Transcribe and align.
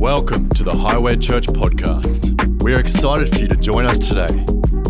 Welcome 0.00 0.48
to 0.54 0.64
the 0.64 0.74
Highway 0.74 1.18
Church 1.18 1.46
podcast. 1.46 2.62
We 2.62 2.72
are 2.72 2.80
excited 2.80 3.28
for 3.28 3.36
you 3.36 3.48
to 3.48 3.54
join 3.54 3.84
us 3.84 3.98
today. 3.98 4.46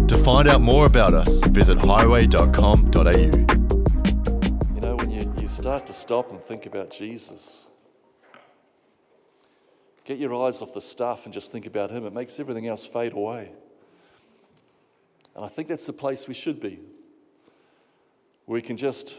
To 0.06 0.16
find 0.16 0.48
out 0.48 0.62
more 0.62 0.86
about 0.86 1.14
us, 1.14 1.42
visit 1.46 1.78
highway.com.au. 1.78 3.10
You 3.10 4.80
know, 4.80 4.94
when 4.94 5.10
you, 5.10 5.34
you 5.36 5.48
start 5.48 5.84
to 5.86 5.92
stop 5.92 6.30
and 6.30 6.40
think 6.40 6.64
about 6.64 6.92
Jesus, 6.92 7.66
get 10.04 10.18
your 10.18 10.32
eyes 10.46 10.62
off 10.62 10.74
the 10.74 10.80
stuff 10.80 11.24
and 11.24 11.34
just 11.34 11.50
think 11.50 11.66
about 11.66 11.90
Him, 11.90 12.06
it 12.06 12.12
makes 12.12 12.38
everything 12.38 12.68
else 12.68 12.86
fade 12.86 13.12
away. 13.12 13.50
And 15.34 15.44
I 15.44 15.48
think 15.48 15.66
that's 15.66 15.86
the 15.88 15.92
place 15.92 16.28
we 16.28 16.34
should 16.34 16.60
be. 16.60 16.78
We 18.46 18.62
can 18.62 18.76
just, 18.76 19.18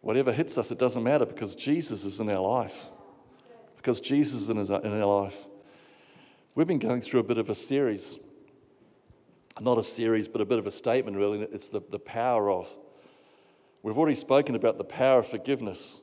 whatever 0.00 0.32
hits 0.32 0.58
us, 0.58 0.72
it 0.72 0.80
doesn't 0.80 1.04
matter 1.04 1.26
because 1.26 1.54
Jesus 1.54 2.04
is 2.04 2.18
in 2.18 2.28
our 2.28 2.40
life. 2.40 2.88
Because 3.84 4.00
Jesus 4.00 4.40
is 4.40 4.48
in, 4.48 4.56
his, 4.56 4.70
in 4.70 5.02
our 5.02 5.24
life. 5.24 5.44
We've 6.54 6.66
been 6.66 6.78
going 6.78 7.02
through 7.02 7.20
a 7.20 7.22
bit 7.22 7.36
of 7.36 7.50
a 7.50 7.54
series. 7.54 8.18
Not 9.60 9.76
a 9.76 9.82
series, 9.82 10.26
but 10.26 10.40
a 10.40 10.46
bit 10.46 10.58
of 10.58 10.66
a 10.66 10.70
statement, 10.70 11.18
really. 11.18 11.42
It's 11.42 11.68
the, 11.68 11.82
the 11.90 11.98
power 11.98 12.50
of. 12.50 12.74
We've 13.82 13.98
already 13.98 14.14
spoken 14.14 14.54
about 14.54 14.78
the 14.78 14.84
power 14.84 15.18
of 15.18 15.26
forgiveness. 15.26 16.00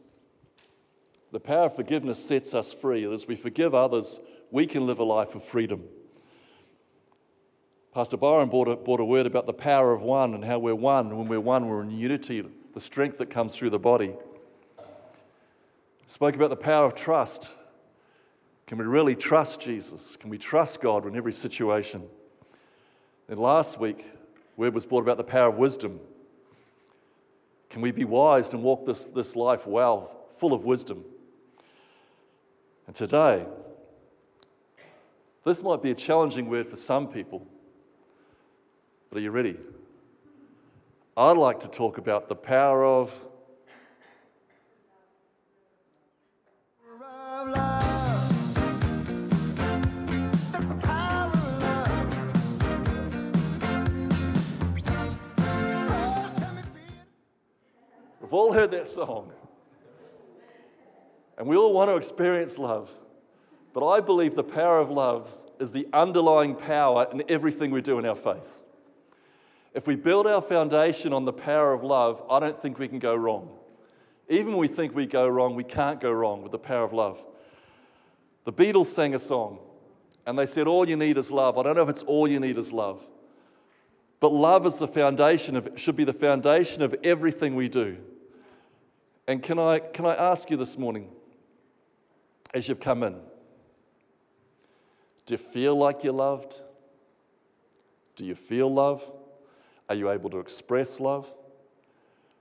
The 1.31 1.39
power 1.39 1.65
of 1.65 1.75
forgiveness 1.75 2.23
sets 2.23 2.53
us 2.53 2.71
free. 2.71 3.11
As 3.11 3.27
we 3.27 3.35
forgive 3.35 3.73
others, 3.73 4.19
we 4.51 4.67
can 4.67 4.85
live 4.85 4.99
a 4.99 5.03
life 5.03 5.33
of 5.33 5.43
freedom. 5.43 5.85
Pastor 7.95 8.15
Byron 8.15 8.49
brought 8.49 8.67
a, 8.67 8.75
brought 8.75 8.99
a 8.99 9.05
word 9.05 9.25
about 9.25 9.47
the 9.47 9.53
power 9.53 9.91
of 9.91 10.03
one 10.03 10.35
and 10.35 10.45
how 10.45 10.59
we're 10.59 10.75
one. 10.75 11.17
When 11.17 11.27
we're 11.27 11.39
one, 11.39 11.65
we're 11.65 11.81
in 11.81 11.89
unity, 11.89 12.47
the 12.75 12.79
strength 12.79 13.17
that 13.17 13.31
comes 13.31 13.55
through 13.55 13.71
the 13.71 13.79
body. 13.79 14.13
Spoke 16.05 16.35
about 16.35 16.51
the 16.51 16.55
power 16.55 16.85
of 16.85 16.93
trust. 16.93 17.55
Can 18.71 18.77
we 18.77 18.85
really 18.85 19.17
trust 19.17 19.59
Jesus? 19.59 20.15
Can 20.15 20.29
we 20.29 20.37
trust 20.37 20.79
God 20.79 21.05
in 21.05 21.17
every 21.17 21.33
situation? 21.33 22.03
And 23.27 23.37
last 23.37 23.81
week, 23.81 24.05
word 24.55 24.73
was 24.73 24.85
brought 24.85 25.01
about 25.01 25.17
the 25.17 25.25
power 25.25 25.49
of 25.49 25.57
wisdom. 25.57 25.99
Can 27.69 27.81
we 27.81 27.91
be 27.91 28.05
wise 28.05 28.53
and 28.53 28.63
walk 28.63 28.85
this, 28.85 29.07
this 29.07 29.35
life 29.35 29.67
well, 29.67 30.25
full 30.29 30.53
of 30.53 30.63
wisdom? 30.63 31.03
And 32.87 32.95
today, 32.95 33.45
this 35.43 35.61
might 35.61 35.83
be 35.83 35.91
a 35.91 35.95
challenging 35.95 36.49
word 36.49 36.65
for 36.65 36.77
some 36.77 37.09
people, 37.09 37.45
but 39.09 39.17
are 39.17 39.21
you 39.21 39.31
ready? 39.31 39.57
I'd 41.17 41.35
like 41.35 41.59
to 41.59 41.69
talk 41.69 41.97
about 41.97 42.29
the 42.29 42.37
power 42.37 42.85
of 42.85 43.27
We've 58.31 58.39
all 58.39 58.53
heard 58.53 58.71
that 58.71 58.87
song. 58.87 59.29
And 61.37 61.45
we 61.45 61.57
all 61.57 61.73
want 61.73 61.89
to 61.89 61.97
experience 61.97 62.57
love. 62.57 62.89
But 63.73 63.85
I 63.85 63.99
believe 63.99 64.35
the 64.35 64.43
power 64.43 64.79
of 64.79 64.89
love 64.89 65.35
is 65.59 65.73
the 65.73 65.85
underlying 65.91 66.55
power 66.55 67.07
in 67.11 67.23
everything 67.27 67.71
we 67.71 67.81
do 67.81 67.99
in 67.99 68.05
our 68.05 68.15
faith. 68.15 68.61
If 69.73 69.85
we 69.85 69.97
build 69.97 70.27
our 70.27 70.41
foundation 70.41 71.11
on 71.11 71.25
the 71.25 71.33
power 71.33 71.73
of 71.73 71.83
love, 71.83 72.23
I 72.29 72.39
don't 72.39 72.57
think 72.57 72.79
we 72.79 72.87
can 72.87 72.99
go 72.99 73.13
wrong. 73.13 73.49
Even 74.29 74.53
when 74.53 74.59
we 74.59 74.69
think 74.69 74.95
we 74.95 75.07
go 75.07 75.27
wrong, 75.27 75.53
we 75.53 75.65
can't 75.65 75.99
go 75.99 76.13
wrong 76.13 76.41
with 76.41 76.53
the 76.53 76.59
power 76.59 76.85
of 76.85 76.93
love. 76.93 77.21
The 78.45 78.53
Beatles 78.53 78.85
sang 78.85 79.13
a 79.13 79.19
song, 79.19 79.59
and 80.25 80.39
they 80.39 80.45
said, 80.45 80.67
All 80.67 80.87
you 80.87 80.95
need 80.95 81.17
is 81.17 81.33
love. 81.33 81.57
I 81.57 81.63
don't 81.63 81.75
know 81.75 81.83
if 81.83 81.89
it's 81.89 82.03
all 82.03 82.29
you 82.29 82.39
need 82.39 82.57
is 82.57 82.71
love. 82.71 83.09
But 84.21 84.31
love 84.31 84.65
is 84.65 84.79
the 84.79 84.87
foundation 84.87 85.57
of, 85.57 85.67
should 85.75 85.97
be 85.97 86.05
the 86.05 86.13
foundation 86.13 86.81
of 86.81 86.95
everything 87.03 87.55
we 87.55 87.67
do. 87.67 87.97
And 89.27 89.41
can 89.41 89.59
I, 89.59 89.79
can 89.79 90.05
I 90.05 90.15
ask 90.15 90.49
you 90.49 90.57
this 90.57 90.77
morning, 90.77 91.09
as 92.53 92.67
you've 92.67 92.79
come 92.79 93.03
in, 93.03 93.15
do 95.25 95.33
you 95.33 95.37
feel 95.37 95.75
like 95.75 96.03
you're 96.03 96.13
loved? 96.13 96.55
Do 98.15 98.25
you 98.25 98.35
feel 98.35 98.71
love? 98.71 99.09
Are 99.87 99.95
you 99.95 100.09
able 100.09 100.29
to 100.31 100.39
express 100.39 100.99
love? 100.99 101.33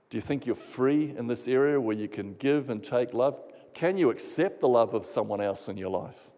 Do 0.09 0.17
you 0.17 0.21
think 0.21 0.45
you're 0.45 0.55
free 0.55 1.13
in 1.17 1.27
this 1.27 1.47
area 1.47 1.79
where 1.79 1.95
you 1.95 2.07
can 2.07 2.33
give 2.33 2.69
and 2.69 2.83
take 2.83 3.13
love? 3.13 3.39
Can 3.73 3.97
you 3.97 4.09
accept 4.09 4.59
the 4.59 4.67
love 4.67 4.93
of 4.93 5.05
someone 5.05 5.39
else 5.39 5.69
in 5.69 5.77
your 5.77 5.89
life? 5.89 6.31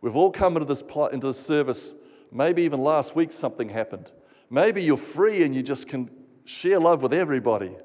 We've 0.00 0.16
all 0.16 0.32
come 0.32 0.56
into 0.56 0.66
this, 0.66 0.82
into 1.12 1.28
this 1.28 1.38
service, 1.38 1.94
maybe 2.32 2.62
even 2.62 2.80
last 2.80 3.14
week 3.14 3.30
something 3.30 3.68
happened. 3.68 4.10
Maybe 4.50 4.82
you're 4.82 4.96
free 4.96 5.44
and 5.44 5.54
you 5.54 5.62
just 5.62 5.86
can 5.86 6.10
share 6.44 6.80
love 6.80 7.02
with 7.02 7.12
everybody. 7.12 7.76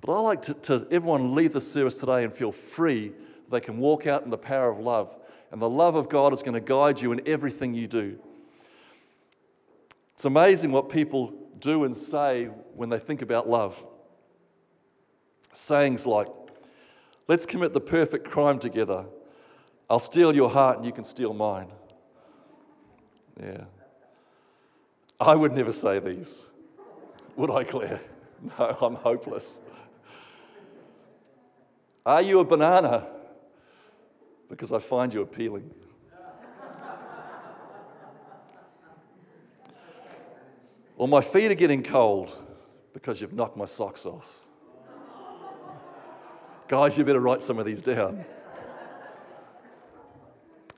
But 0.00 0.12
I 0.12 0.20
like 0.20 0.42
to, 0.42 0.54
to 0.54 0.86
everyone 0.90 1.34
leave 1.34 1.52
the 1.52 1.60
service 1.60 1.98
today 1.98 2.24
and 2.24 2.32
feel 2.32 2.52
free. 2.52 3.12
They 3.50 3.60
can 3.60 3.78
walk 3.78 4.06
out 4.06 4.24
in 4.24 4.30
the 4.30 4.38
power 4.38 4.70
of 4.70 4.78
love. 4.78 5.16
And 5.50 5.60
the 5.62 5.70
love 5.70 5.94
of 5.94 6.08
God 6.08 6.32
is 6.32 6.42
going 6.42 6.54
to 6.54 6.60
guide 6.60 7.00
you 7.00 7.12
in 7.12 7.22
everything 7.26 7.74
you 7.74 7.86
do. 7.86 8.18
It's 10.14 10.24
amazing 10.24 10.72
what 10.72 10.88
people 10.88 11.32
do 11.58 11.84
and 11.84 11.94
say 11.94 12.46
when 12.74 12.88
they 12.88 12.98
think 12.98 13.22
about 13.22 13.48
love. 13.48 13.84
Sayings 15.52 16.06
like, 16.06 16.28
let's 17.28 17.46
commit 17.46 17.72
the 17.72 17.80
perfect 17.80 18.26
crime 18.26 18.58
together. 18.58 19.06
I'll 19.88 19.98
steal 19.98 20.34
your 20.34 20.50
heart 20.50 20.78
and 20.78 20.86
you 20.86 20.92
can 20.92 21.04
steal 21.04 21.32
mine. 21.32 21.68
Yeah. 23.40 23.64
I 25.20 25.34
would 25.34 25.52
never 25.52 25.72
say 25.72 25.98
these. 25.98 26.46
Would 27.36 27.50
I, 27.50 27.64
Claire? 27.64 28.00
No, 28.58 28.76
I'm 28.82 28.96
hopeless. 28.96 29.62
Are 32.06 32.22
you 32.22 32.38
a 32.38 32.44
banana? 32.44 33.04
Because 34.48 34.72
I 34.72 34.78
find 34.78 35.12
you 35.12 35.22
appealing. 35.22 35.74
Well, 40.96 41.08
my 41.08 41.20
feet 41.20 41.50
are 41.50 41.56
getting 41.56 41.82
cold 41.82 42.34
because 42.94 43.20
you've 43.20 43.34
knocked 43.34 43.56
my 43.56 43.64
socks 43.64 44.06
off. 44.06 44.46
Guys, 46.68 46.96
you 46.96 47.04
better 47.04 47.20
write 47.20 47.42
some 47.42 47.58
of 47.58 47.66
these 47.66 47.82
down. 47.82 48.24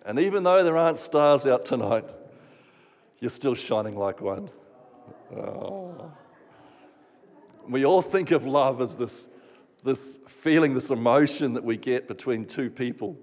And 0.04 0.18
even 0.18 0.42
though 0.42 0.64
there 0.64 0.78
aren't 0.78 0.98
stars 0.98 1.46
out 1.46 1.66
tonight, 1.66 2.06
you're 3.20 3.28
still 3.28 3.54
shining 3.54 3.96
like 3.96 4.22
one. 4.22 4.48
Oh. 5.36 6.10
We 7.68 7.84
all 7.84 8.00
think 8.00 8.30
of 8.30 8.46
love 8.46 8.80
as 8.80 8.96
this 8.96 9.28
this 9.84 10.18
feeling, 10.26 10.74
this 10.74 10.90
emotion 10.90 11.54
that 11.54 11.64
we 11.64 11.76
get 11.76 12.08
between 12.08 12.44
two 12.44 12.70
people. 12.70 13.16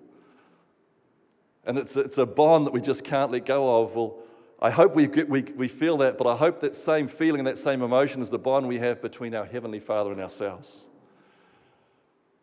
And 1.66 1.78
it's, 1.78 1.98
it's 1.98 2.18
a 2.18 2.26
bond 2.26 2.68
that 2.68 2.74
we 2.74 2.82
just 2.82 3.04
can't 3.04 3.32
let 3.32 3.46
go 3.46 3.82
of. 3.82 3.96
Well, 3.96 4.20
I 4.62 4.70
hope 4.70 4.96
we, 4.96 5.08
get, 5.08 5.30
we, 5.30 5.42
we 5.42 5.68
feel 5.68 5.98
that, 5.98 6.18
but 6.18 6.28
I 6.28 6.36
hope 6.36 6.62
that 6.62 6.76
same 6.76 7.08
feeling 7.08 7.40
and 7.40 7.48
that 7.48 7.58
same 7.58 7.82
emotion 7.82 8.22
is 8.22 8.30
the 8.30 8.40
bond 8.40 8.68
we 8.68 8.80
have 8.80 9.02
between 9.02 9.36
our 9.36 9.46
Heavenly 9.46 9.80
Father 9.80 10.12
and 10.12 10.22
ourselves. 10.22 10.88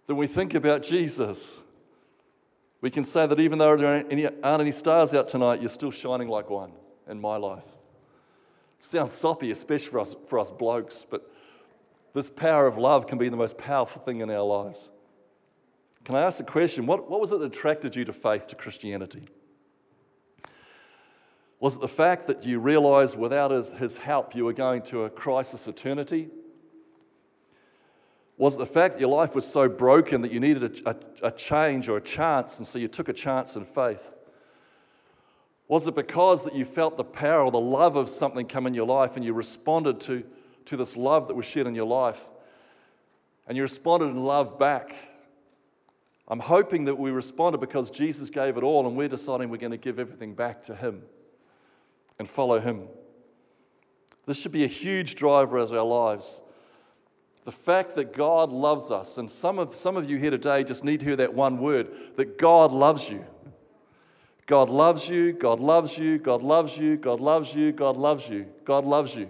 Then 0.07 0.17
we 0.17 0.27
think 0.27 0.55
about 0.55 0.83
Jesus. 0.83 1.63
We 2.81 2.91
can 2.91 3.05
say 3.05 3.27
that 3.27 3.41
even 3.41 3.59
though 3.59 3.77
there 3.77 3.87
aren't 3.87 4.13
any, 4.13 4.27
aren't 4.27 4.61
any 4.61 4.73
stars 4.73 5.15
out 5.15 5.29
tonight, 5.29 5.61
you're 5.61 5.69
still 5.69 5.93
shining 5.93 6.29
like 6.29 6.51
one 6.51 6.73
in 7.09 7.21
my 7.21 7.37
life. 7.37 7.65
It 8.77 8.83
sounds 8.83 9.13
soppy, 9.13 9.51
especially 9.53 9.91
for 9.91 10.01
us, 10.01 10.17
for 10.27 10.39
us 10.39 10.51
blokes, 10.51 11.07
but 11.09 11.32
this 12.15 12.29
power 12.29 12.67
of 12.67 12.77
love 12.77 13.07
can 13.07 13.19
be 13.19 13.29
the 13.29 13.37
most 13.37 13.59
powerful 13.59 14.03
thing 14.03 14.21
in 14.21 14.31
our 14.31 14.43
lives. 14.43 14.91
Can 16.05 16.15
I 16.15 16.23
ask 16.23 16.41
a 16.41 16.45
question? 16.45 16.87
What, 16.87 17.09
what 17.09 17.21
was 17.21 17.33
it 17.33 17.39
that 17.39 17.47
attracted 17.47 17.97
you 17.97 18.05
to 18.05 18.13
faith, 18.13 18.47
to 18.49 18.57
Christianity? 18.57 19.29
Was 21.61 21.77
it 21.77 21.81
the 21.81 21.89
fact 21.89 22.27
that 22.27 22.45
you 22.45 22.59
realized 22.59 23.17
without 23.17 23.53
his, 23.53 23.73
his 23.73 23.99
help 23.99 24.35
you 24.35 24.45
were 24.45 24.53
going 24.53 24.83
to 24.83 25.05
a 25.05 25.11
crisis 25.11 25.69
eternity? 25.69 26.29
Was 28.37 28.57
it 28.57 28.59
the 28.59 28.67
fact 28.67 28.95
that 28.95 29.01
your 29.01 29.11
life 29.11 29.37
was 29.37 29.47
so 29.47 29.69
broken 29.69 30.23
that 30.23 30.33
you 30.33 30.41
needed 30.41 30.83
a, 30.85 30.91
a, 30.91 31.29
a 31.29 31.31
change 31.31 31.89
or 31.89 31.97
a 31.97 32.01
chance, 32.01 32.59
and 32.59 32.67
so 32.67 32.81
you 32.81 32.89
took 32.89 33.09
a 33.09 33.13
chance 33.13 33.55
in 33.55 33.65
faith? 33.65 34.13
Was 35.69 35.87
it 35.87 35.95
because 35.95 36.45
that 36.45 36.57
you 36.57 36.65
felt 36.65 36.97
the 36.97 37.05
power 37.05 37.45
or 37.45 37.53
the 37.53 37.61
love 37.61 37.95
of 37.95 38.09
something 38.09 38.47
come 38.47 38.67
in 38.67 38.75
your 38.75 38.87
life 38.87 39.17
and 39.17 39.25
you 39.25 39.33
responded 39.33 40.01
to 40.03 40.25
to 40.67 40.77
this 40.77 40.97
love 40.97 41.29
that 41.29 41.35
was 41.35 41.47
shed 41.47 41.67
in 41.67 41.75
your 41.75 41.87
life, 41.87 42.29
and 43.47 43.57
you 43.57 43.63
responded 43.63 44.07
in 44.07 44.23
love 44.23 44.59
back. 44.59 44.95
I'm 46.29 46.41
hoping 46.41 46.85
that 46.87 46.99
we 46.99 47.11
responded 47.11 47.59
because 47.59 47.91
Jesus 47.91 48.31
gave 48.31 48.57
it 48.57 48.63
all, 48.63 48.87
and 48.87 48.97
we're 48.97 49.09
deciding 49.09 49.51
we're 49.51 49.57
going 49.57 49.73
to 49.73 49.77
give 49.77 49.99
everything 49.99 50.35
back 50.35 50.63
to 50.65 50.75
Him 50.75 51.03
and 52.19 52.29
follow 52.29 52.61
Him. 52.61 52.89
This 54.27 54.41
should 54.41 54.53
be 54.53 54.65
a 54.65 54.69
huge 54.69 55.17
driver 55.17 55.59
of 55.59 55.73
our 55.73 55.85
lives. 55.85 56.41
The 57.45 57.53
fact 57.53 57.97
that 57.97 58.13
God 58.13 58.51
loves 58.51 58.91
us, 58.91 59.19
and 59.19 59.29
some 59.29 59.59
of, 59.59 59.75
some 59.75 59.97
of 59.97 60.09
you 60.09 60.17
here 60.17 60.31
today 60.31 60.63
just 60.63 60.85
need 60.85 61.01
to 61.01 61.07
hear 61.07 61.17
that 61.17 61.35
one 61.35 61.59
word 61.59 61.89
that 62.17 62.39
God 62.39 62.71
loves 62.71 63.11
you. 63.11 63.25
God 64.47 64.71
loves 64.71 65.09
you, 65.09 65.33
God 65.33 65.61
loves 65.61 65.99
you, 65.99 66.19
God 66.19 66.43
loves 66.43 66.77
you, 66.77 66.97
God 66.97 67.21
loves 67.21 67.55
you, 67.55 67.73
God 67.73 67.97
loves 67.97 68.29
you, 68.29 68.47
God 68.65 68.85
loves 68.85 69.17
you. 69.17 69.29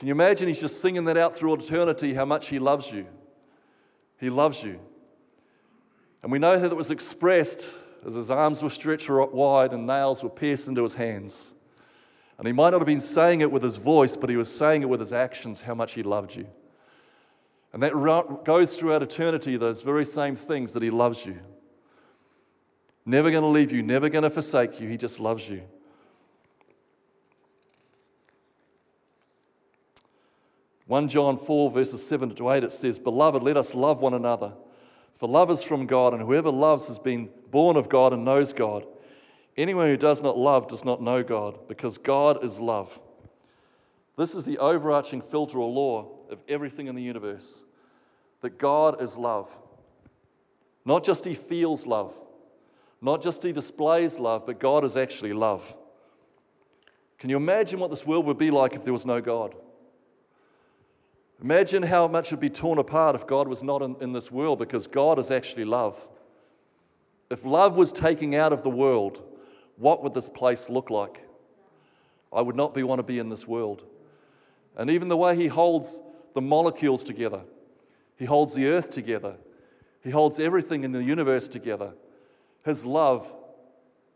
Can 0.00 0.08
you 0.08 0.14
imagine 0.14 0.48
he's 0.48 0.62
just 0.62 0.80
singing 0.80 1.04
that 1.04 1.18
out 1.18 1.36
through 1.36 1.52
eternity 1.52 2.14
how 2.14 2.24
much 2.24 2.48
he 2.48 2.58
loves 2.58 2.90
you? 2.90 3.06
He 4.18 4.30
loves 4.30 4.62
you. 4.62 4.80
And 6.22 6.32
we 6.32 6.38
know 6.38 6.58
that 6.58 6.72
it 6.72 6.74
was 6.74 6.90
expressed 6.90 7.74
as 8.06 8.14
his 8.14 8.30
arms 8.30 8.62
were 8.62 8.70
stretched 8.70 9.10
wide 9.10 9.74
and 9.74 9.86
nails 9.86 10.22
were 10.22 10.30
pierced 10.30 10.68
into 10.68 10.82
his 10.84 10.94
hands. 10.94 11.52
And 12.38 12.46
he 12.46 12.52
might 12.54 12.70
not 12.70 12.80
have 12.80 12.86
been 12.86 12.98
saying 12.98 13.42
it 13.42 13.52
with 13.52 13.62
his 13.62 13.76
voice, 13.76 14.16
but 14.16 14.30
he 14.30 14.38
was 14.38 14.50
saying 14.50 14.80
it 14.80 14.88
with 14.88 15.00
his 15.00 15.12
actions 15.12 15.60
how 15.60 15.74
much 15.74 15.92
he 15.92 16.02
loved 16.02 16.34
you. 16.34 16.46
And 17.74 17.82
that 17.82 17.92
goes 18.44 18.78
throughout 18.78 19.02
eternity, 19.02 19.58
those 19.58 19.82
very 19.82 20.06
same 20.06 20.34
things 20.34 20.72
that 20.72 20.82
he 20.82 20.88
loves 20.88 21.26
you. 21.26 21.40
Never 23.04 23.30
going 23.30 23.42
to 23.42 23.48
leave 23.48 23.70
you, 23.70 23.82
never 23.82 24.08
going 24.08 24.24
to 24.24 24.30
forsake 24.30 24.80
you. 24.80 24.88
He 24.88 24.96
just 24.96 25.20
loves 25.20 25.50
you. 25.50 25.60
1 30.90 31.06
John 31.06 31.38
4, 31.38 31.70
verses 31.70 32.04
7 32.04 32.34
to 32.34 32.50
8, 32.50 32.64
it 32.64 32.72
says, 32.72 32.98
Beloved, 32.98 33.44
let 33.44 33.56
us 33.56 33.76
love 33.76 34.00
one 34.00 34.12
another. 34.12 34.54
For 35.14 35.28
love 35.28 35.48
is 35.48 35.62
from 35.62 35.86
God, 35.86 36.12
and 36.12 36.20
whoever 36.20 36.50
loves 36.50 36.88
has 36.88 36.98
been 36.98 37.28
born 37.48 37.76
of 37.76 37.88
God 37.88 38.12
and 38.12 38.24
knows 38.24 38.52
God. 38.52 38.84
Anyone 39.56 39.86
who 39.86 39.96
does 39.96 40.20
not 40.20 40.36
love 40.36 40.66
does 40.66 40.84
not 40.84 41.00
know 41.00 41.22
God, 41.22 41.68
because 41.68 41.96
God 41.96 42.42
is 42.42 42.58
love. 42.58 43.00
This 44.16 44.34
is 44.34 44.44
the 44.44 44.58
overarching 44.58 45.22
filter 45.22 45.60
or 45.60 45.70
law 45.70 46.08
of 46.28 46.42
everything 46.48 46.88
in 46.88 46.96
the 46.96 47.04
universe 47.04 47.62
that 48.40 48.58
God 48.58 49.00
is 49.00 49.16
love. 49.16 49.56
Not 50.84 51.04
just 51.04 51.24
He 51.24 51.34
feels 51.34 51.86
love, 51.86 52.20
not 53.00 53.22
just 53.22 53.44
He 53.44 53.52
displays 53.52 54.18
love, 54.18 54.44
but 54.44 54.58
God 54.58 54.82
is 54.82 54.96
actually 54.96 55.34
love. 55.34 55.76
Can 57.16 57.30
you 57.30 57.36
imagine 57.36 57.78
what 57.78 57.90
this 57.90 58.04
world 58.04 58.26
would 58.26 58.38
be 58.38 58.50
like 58.50 58.74
if 58.74 58.82
there 58.82 58.92
was 58.92 59.06
no 59.06 59.20
God? 59.20 59.54
Imagine 61.42 61.82
how 61.84 62.06
much 62.06 62.30
would 62.30 62.40
be 62.40 62.50
torn 62.50 62.78
apart 62.78 63.14
if 63.14 63.26
God 63.26 63.48
was 63.48 63.62
not 63.62 63.80
in, 63.82 63.96
in 64.00 64.12
this 64.12 64.30
world 64.30 64.58
because 64.58 64.86
God 64.86 65.18
is 65.18 65.30
actually 65.30 65.64
love. 65.64 66.08
If 67.30 67.44
love 67.44 67.76
was 67.76 67.92
taken 67.92 68.34
out 68.34 68.52
of 68.52 68.62
the 68.62 68.70
world, 68.70 69.22
what 69.76 70.02
would 70.02 70.12
this 70.12 70.28
place 70.28 70.68
look 70.68 70.90
like? 70.90 71.26
I 72.32 72.42
would 72.42 72.56
not 72.56 72.74
be, 72.74 72.82
want 72.82 72.98
to 72.98 73.04
be 73.04 73.18
in 73.18 73.30
this 73.30 73.48
world. 73.48 73.84
And 74.76 74.90
even 74.90 75.08
the 75.08 75.16
way 75.16 75.34
He 75.34 75.46
holds 75.46 76.00
the 76.34 76.42
molecules 76.42 77.02
together, 77.02 77.42
He 78.18 78.26
holds 78.26 78.54
the 78.54 78.68
earth 78.68 78.90
together, 78.90 79.36
He 80.02 80.10
holds 80.10 80.38
everything 80.38 80.84
in 80.84 80.92
the 80.92 81.02
universe 81.02 81.48
together. 81.48 81.94
His 82.64 82.84
love 82.84 83.34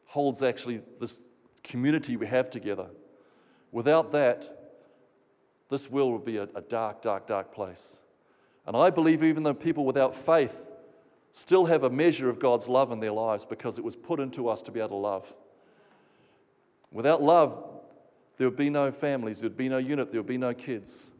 holds 0.06 0.42
actually 0.42 0.82
this 1.00 1.22
community 1.62 2.16
we 2.16 2.26
have 2.26 2.50
together. 2.50 2.90
Without 3.72 4.12
that, 4.12 4.63
this 5.74 5.90
world 5.90 6.12
would 6.12 6.24
be 6.24 6.36
a, 6.36 6.44
a 6.54 6.60
dark, 6.60 7.02
dark, 7.02 7.26
dark 7.26 7.52
place. 7.52 8.04
And 8.64 8.76
I 8.76 8.90
believe 8.90 9.24
even 9.24 9.42
though 9.42 9.54
people 9.54 9.84
without 9.84 10.14
faith 10.14 10.68
still 11.32 11.66
have 11.66 11.82
a 11.82 11.90
measure 11.90 12.30
of 12.30 12.38
God's 12.38 12.68
love 12.68 12.92
in 12.92 13.00
their 13.00 13.10
lives 13.10 13.44
because 13.44 13.76
it 13.76 13.82
was 13.82 13.96
put 13.96 14.20
into 14.20 14.48
us 14.48 14.62
to 14.62 14.70
be 14.70 14.78
able 14.78 14.90
to 14.90 14.94
love. 14.94 15.34
Without 16.92 17.20
love, 17.20 17.60
there 18.36 18.48
would 18.48 18.56
be 18.56 18.70
no 18.70 18.92
families, 18.92 19.40
there 19.40 19.50
would 19.50 19.56
be 19.56 19.68
no 19.68 19.78
unit, 19.78 20.12
there 20.12 20.20
would 20.20 20.28
be 20.28 20.38
no 20.38 20.54
kids. 20.54 21.10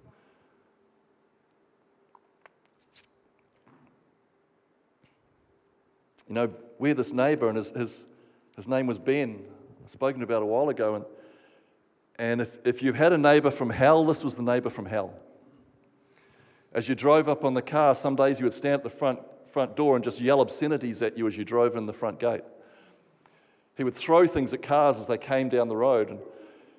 You 6.29 6.35
know, 6.37 6.55
we 6.79 6.91
had 6.91 6.97
this 6.97 7.13
neighbor, 7.13 7.49
and 7.49 7.57
his, 7.57 7.71
his, 7.71 8.07
his 8.55 8.69
name 8.69 8.87
was 8.87 9.01
Ben. 9.01 9.43
Spoken 9.87 10.23
about 10.23 10.43
a 10.43 10.47
while 10.47 10.69
ago, 10.69 10.95
and 10.95 11.05
and 12.19 12.41
if, 12.41 12.59
if 12.65 12.83
you 12.83 12.93
had 12.93 13.13
a 13.13 13.19
neighbor 13.19 13.51
from 13.51 13.71
hell, 13.71 14.05
this 14.05 14.23
was 14.23 14.37
the 14.37 14.43
neighbor 14.43 14.71
from 14.71 14.87
hell. 14.87 15.15
As 16.73 16.89
you 16.89 16.95
drove 16.95 17.29
up 17.29 17.45
on 17.45 17.55
the 17.55 17.63
car, 17.63 17.95
some 17.95 18.17
days 18.17 18.41
you 18.41 18.47
would 18.47 18.53
stand 18.53 18.75
at 18.75 18.85
the 18.85 18.91
front, 18.91 19.21
front 19.51 19.77
door 19.77 19.95
and 19.95 20.05
just 20.05 20.21
yell 20.21 20.41
obscenities 20.41 21.03
at 21.03 21.17
you 21.17 21.27
as 21.27 21.37
you 21.37 21.45
drove 21.45 21.77
in 21.77 21.87
the 21.87 21.93
front 21.93 22.19
gate. 22.19 22.43
He 23.77 23.85
would 23.85 23.95
throw 23.95 24.27
things 24.27 24.53
at 24.55 24.63
cars 24.63 24.99
as 24.99 25.07
they 25.07 25.19
came 25.19 25.49
down 25.49 25.69
the 25.69 25.77
road. 25.77 26.11
And 26.11 26.21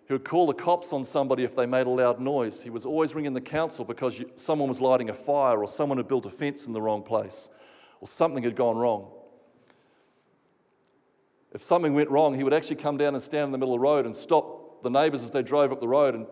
he 0.07 0.13
would 0.13 0.23
call 0.23 0.47
the 0.47 0.53
cops 0.53 0.93
on 0.93 1.03
somebody 1.03 1.43
if 1.43 1.55
they 1.55 1.65
made 1.65 1.87
a 1.87 1.89
loud 1.89 2.19
noise. 2.19 2.63
He 2.63 2.69
was 2.69 2.85
always 2.85 3.15
ringing 3.15 3.33
the 3.33 3.41
council 3.41 3.83
because 3.83 4.19
you, 4.19 4.29
someone 4.35 4.67
was 4.69 4.79
lighting 4.79 5.09
a 5.09 5.13
fire 5.13 5.59
or 5.59 5.67
someone 5.67 5.97
had 5.97 6.07
built 6.07 6.25
a 6.25 6.29
fence 6.29 6.67
in 6.67 6.73
the 6.73 6.81
wrong 6.81 7.01
place 7.01 7.49
or 7.99 8.07
something 8.07 8.43
had 8.43 8.55
gone 8.55 8.77
wrong. 8.77 9.11
If 11.53 11.63
something 11.63 11.93
went 11.93 12.09
wrong, 12.09 12.35
he 12.35 12.43
would 12.43 12.53
actually 12.53 12.75
come 12.75 12.97
down 12.97 13.13
and 13.13 13.23
stand 13.23 13.45
in 13.45 13.51
the 13.51 13.57
middle 13.57 13.73
of 13.73 13.79
the 13.79 13.83
road 13.83 14.05
and 14.05 14.15
stop 14.15 14.64
the 14.85 14.89
neighbours 14.89 15.23
as 15.23 15.31
they 15.31 15.41
drove 15.41 15.71
up 15.71 15.81
the 15.81 15.87
road 15.87 16.15
and 16.15 16.27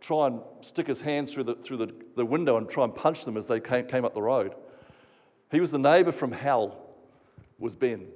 try 0.00 0.26
and 0.26 0.40
stick 0.60 0.88
his 0.88 1.00
hands 1.00 1.32
through 1.32 1.44
the, 1.44 1.54
through 1.54 1.78
the, 1.78 1.94
the 2.16 2.26
window 2.26 2.56
and 2.58 2.68
try 2.68 2.84
and 2.84 2.94
punch 2.94 3.24
them 3.24 3.36
as 3.36 3.46
they 3.46 3.60
came, 3.60 3.86
came 3.86 4.04
up 4.04 4.12
the 4.12 4.20
road. 4.20 4.54
He 5.50 5.60
was 5.60 5.70
the 5.70 5.78
neighbour 5.78 6.12
from 6.12 6.32
hell, 6.32 6.76
was 7.58 7.76
Ben. 7.76 8.08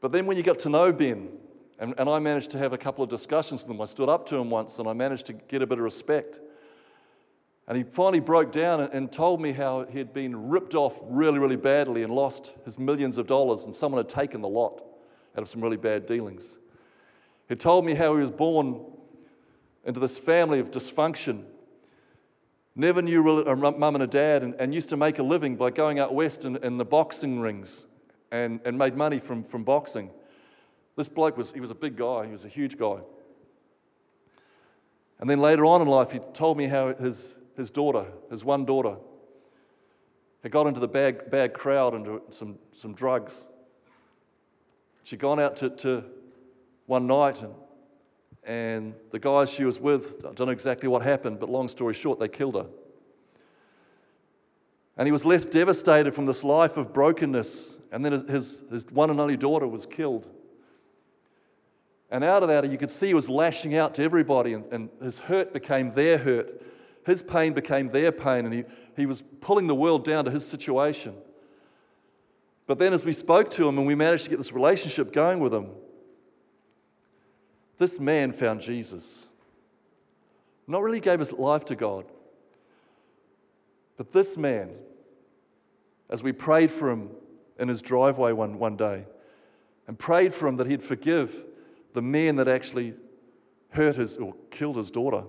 But 0.00 0.12
then 0.12 0.26
when 0.26 0.36
you 0.36 0.42
got 0.42 0.60
to 0.60 0.68
know 0.68 0.92
Ben, 0.92 1.28
and, 1.80 1.94
and 1.98 2.08
I 2.08 2.20
managed 2.20 2.52
to 2.52 2.58
have 2.58 2.72
a 2.72 2.78
couple 2.78 3.02
of 3.02 3.10
discussions 3.10 3.62
with 3.62 3.70
him, 3.70 3.80
I 3.80 3.86
stood 3.86 4.08
up 4.08 4.26
to 4.26 4.36
him 4.36 4.48
once 4.48 4.78
and 4.78 4.86
I 4.86 4.92
managed 4.92 5.26
to 5.26 5.32
get 5.32 5.60
a 5.60 5.66
bit 5.66 5.78
of 5.78 5.84
respect. 5.84 6.38
And 7.66 7.76
he 7.76 7.82
finally 7.82 8.20
broke 8.20 8.52
down 8.52 8.80
and, 8.80 9.10
told 9.10 9.40
me 9.40 9.52
how 9.52 9.86
he 9.86 9.98
had 9.98 10.12
been 10.12 10.50
ripped 10.50 10.74
off 10.74 10.98
really, 11.02 11.38
really 11.38 11.56
badly 11.56 12.02
and 12.02 12.12
lost 12.12 12.52
his 12.64 12.78
millions 12.78 13.18
of 13.18 13.26
dollars, 13.26 13.64
and 13.64 13.74
someone 13.74 13.98
had 13.98 14.08
taken 14.08 14.42
the 14.42 14.48
lot 14.48 14.84
out 15.34 15.42
of 15.42 15.48
some 15.48 15.62
really 15.62 15.78
bad 15.78 16.04
dealings. 16.06 16.58
He 17.48 17.56
told 17.56 17.84
me 17.84 17.94
how 17.94 18.14
he 18.14 18.20
was 18.20 18.30
born 18.30 18.80
into 19.84 20.00
this 20.00 20.16
family 20.16 20.60
of 20.60 20.70
dysfunction, 20.70 21.44
never 22.74 23.02
knew 23.02 23.42
a 23.42 23.54
mum 23.54 23.94
and 23.94 24.02
a 24.02 24.06
dad, 24.06 24.42
and, 24.42 24.54
and, 24.58 24.74
used 24.74 24.88
to 24.88 24.96
make 24.96 25.18
a 25.18 25.22
living 25.22 25.56
by 25.56 25.70
going 25.70 25.98
out 25.98 26.14
west 26.14 26.44
in, 26.44 26.56
in 26.56 26.78
the 26.78 26.84
boxing 26.84 27.38
rings 27.38 27.86
and, 28.32 28.60
and 28.64 28.78
made 28.78 28.94
money 28.94 29.18
from, 29.18 29.44
from 29.44 29.62
boxing. 29.62 30.10
This 30.96 31.08
bloke 31.08 31.36
was, 31.36 31.52
he 31.52 31.60
was 31.60 31.70
a 31.70 31.74
big 31.74 31.96
guy, 31.96 32.24
he 32.24 32.32
was 32.32 32.44
a 32.44 32.48
huge 32.48 32.78
guy. 32.78 32.98
And 35.20 35.28
then 35.28 35.40
later 35.40 35.64
on 35.66 35.82
in 35.82 35.88
life, 35.88 36.12
he 36.12 36.18
told 36.18 36.56
me 36.56 36.66
how 36.66 36.94
his, 36.94 37.38
his 37.56 37.70
daughter, 37.70 38.06
his 38.30 38.44
one 38.44 38.64
daughter, 38.64 38.96
had 40.42 40.52
got 40.52 40.66
into 40.66 40.80
the 40.80 40.88
bad, 40.88 41.30
bad 41.30 41.54
crowd, 41.54 41.94
into 41.94 42.22
some, 42.30 42.58
some 42.72 42.94
drugs. 42.94 43.46
She'd 45.02 45.18
gone 45.18 45.40
out 45.40 45.56
to, 45.56 45.70
to 45.70 46.04
one 46.86 47.06
night, 47.06 47.42
and, 47.42 47.54
and 48.44 48.94
the 49.10 49.18
guys 49.18 49.50
she 49.50 49.64
was 49.64 49.80
with, 49.80 50.16
I 50.20 50.32
don't 50.32 50.46
know 50.46 50.52
exactly 50.52 50.88
what 50.88 51.02
happened, 51.02 51.40
but 51.40 51.48
long 51.48 51.68
story 51.68 51.94
short, 51.94 52.18
they 52.18 52.28
killed 52.28 52.54
her. 52.54 52.66
And 54.96 55.08
he 55.08 55.12
was 55.12 55.24
left 55.24 55.50
devastated 55.50 56.14
from 56.14 56.26
this 56.26 56.44
life 56.44 56.76
of 56.76 56.92
brokenness. 56.92 57.76
And 57.90 58.04
then 58.04 58.12
his, 58.26 58.64
his 58.70 58.86
one 58.90 59.10
and 59.10 59.20
only 59.20 59.36
daughter 59.36 59.66
was 59.66 59.86
killed. 59.86 60.30
And 62.10 62.22
out 62.22 62.42
of 62.42 62.48
that, 62.48 62.68
you 62.70 62.78
could 62.78 62.90
see 62.90 63.08
he 63.08 63.14
was 63.14 63.28
lashing 63.28 63.76
out 63.76 63.94
to 63.94 64.02
everybody, 64.02 64.52
and, 64.52 64.64
and 64.72 64.90
his 65.02 65.20
hurt 65.20 65.52
became 65.52 65.92
their 65.92 66.18
hurt. 66.18 66.62
His 67.06 67.22
pain 67.22 67.52
became 67.52 67.88
their 67.88 68.12
pain, 68.12 68.44
and 68.44 68.54
he, 68.54 68.64
he 68.96 69.06
was 69.06 69.22
pulling 69.40 69.66
the 69.66 69.74
world 69.74 70.04
down 70.04 70.24
to 70.26 70.30
his 70.30 70.46
situation. 70.46 71.14
But 72.66 72.78
then, 72.78 72.92
as 72.92 73.04
we 73.04 73.12
spoke 73.12 73.50
to 73.50 73.68
him 73.68 73.78
and 73.78 73.86
we 73.86 73.94
managed 73.94 74.24
to 74.24 74.30
get 74.30 74.36
this 74.36 74.52
relationship 74.52 75.12
going 75.12 75.40
with 75.40 75.52
him, 75.52 75.70
this 77.78 77.98
man 78.00 78.32
found 78.32 78.60
Jesus. 78.60 79.26
Not 80.66 80.82
really 80.82 81.00
gave 81.00 81.18
his 81.18 81.32
life 81.32 81.64
to 81.66 81.74
God. 81.74 82.06
But 83.96 84.12
this 84.12 84.36
man, 84.36 84.70
as 86.10 86.22
we 86.22 86.32
prayed 86.32 86.70
for 86.70 86.90
him 86.90 87.10
in 87.58 87.68
his 87.68 87.82
driveway 87.82 88.32
one, 88.32 88.58
one 88.58 88.76
day, 88.76 89.04
and 89.86 89.98
prayed 89.98 90.32
for 90.32 90.48
him 90.48 90.56
that 90.56 90.66
he'd 90.66 90.82
forgive 90.82 91.44
the 91.92 92.02
man 92.02 92.36
that 92.36 92.48
actually 92.48 92.94
hurt 93.70 93.96
his 93.96 94.16
or 94.16 94.34
killed 94.50 94.76
his 94.76 94.90
daughter. 94.90 95.24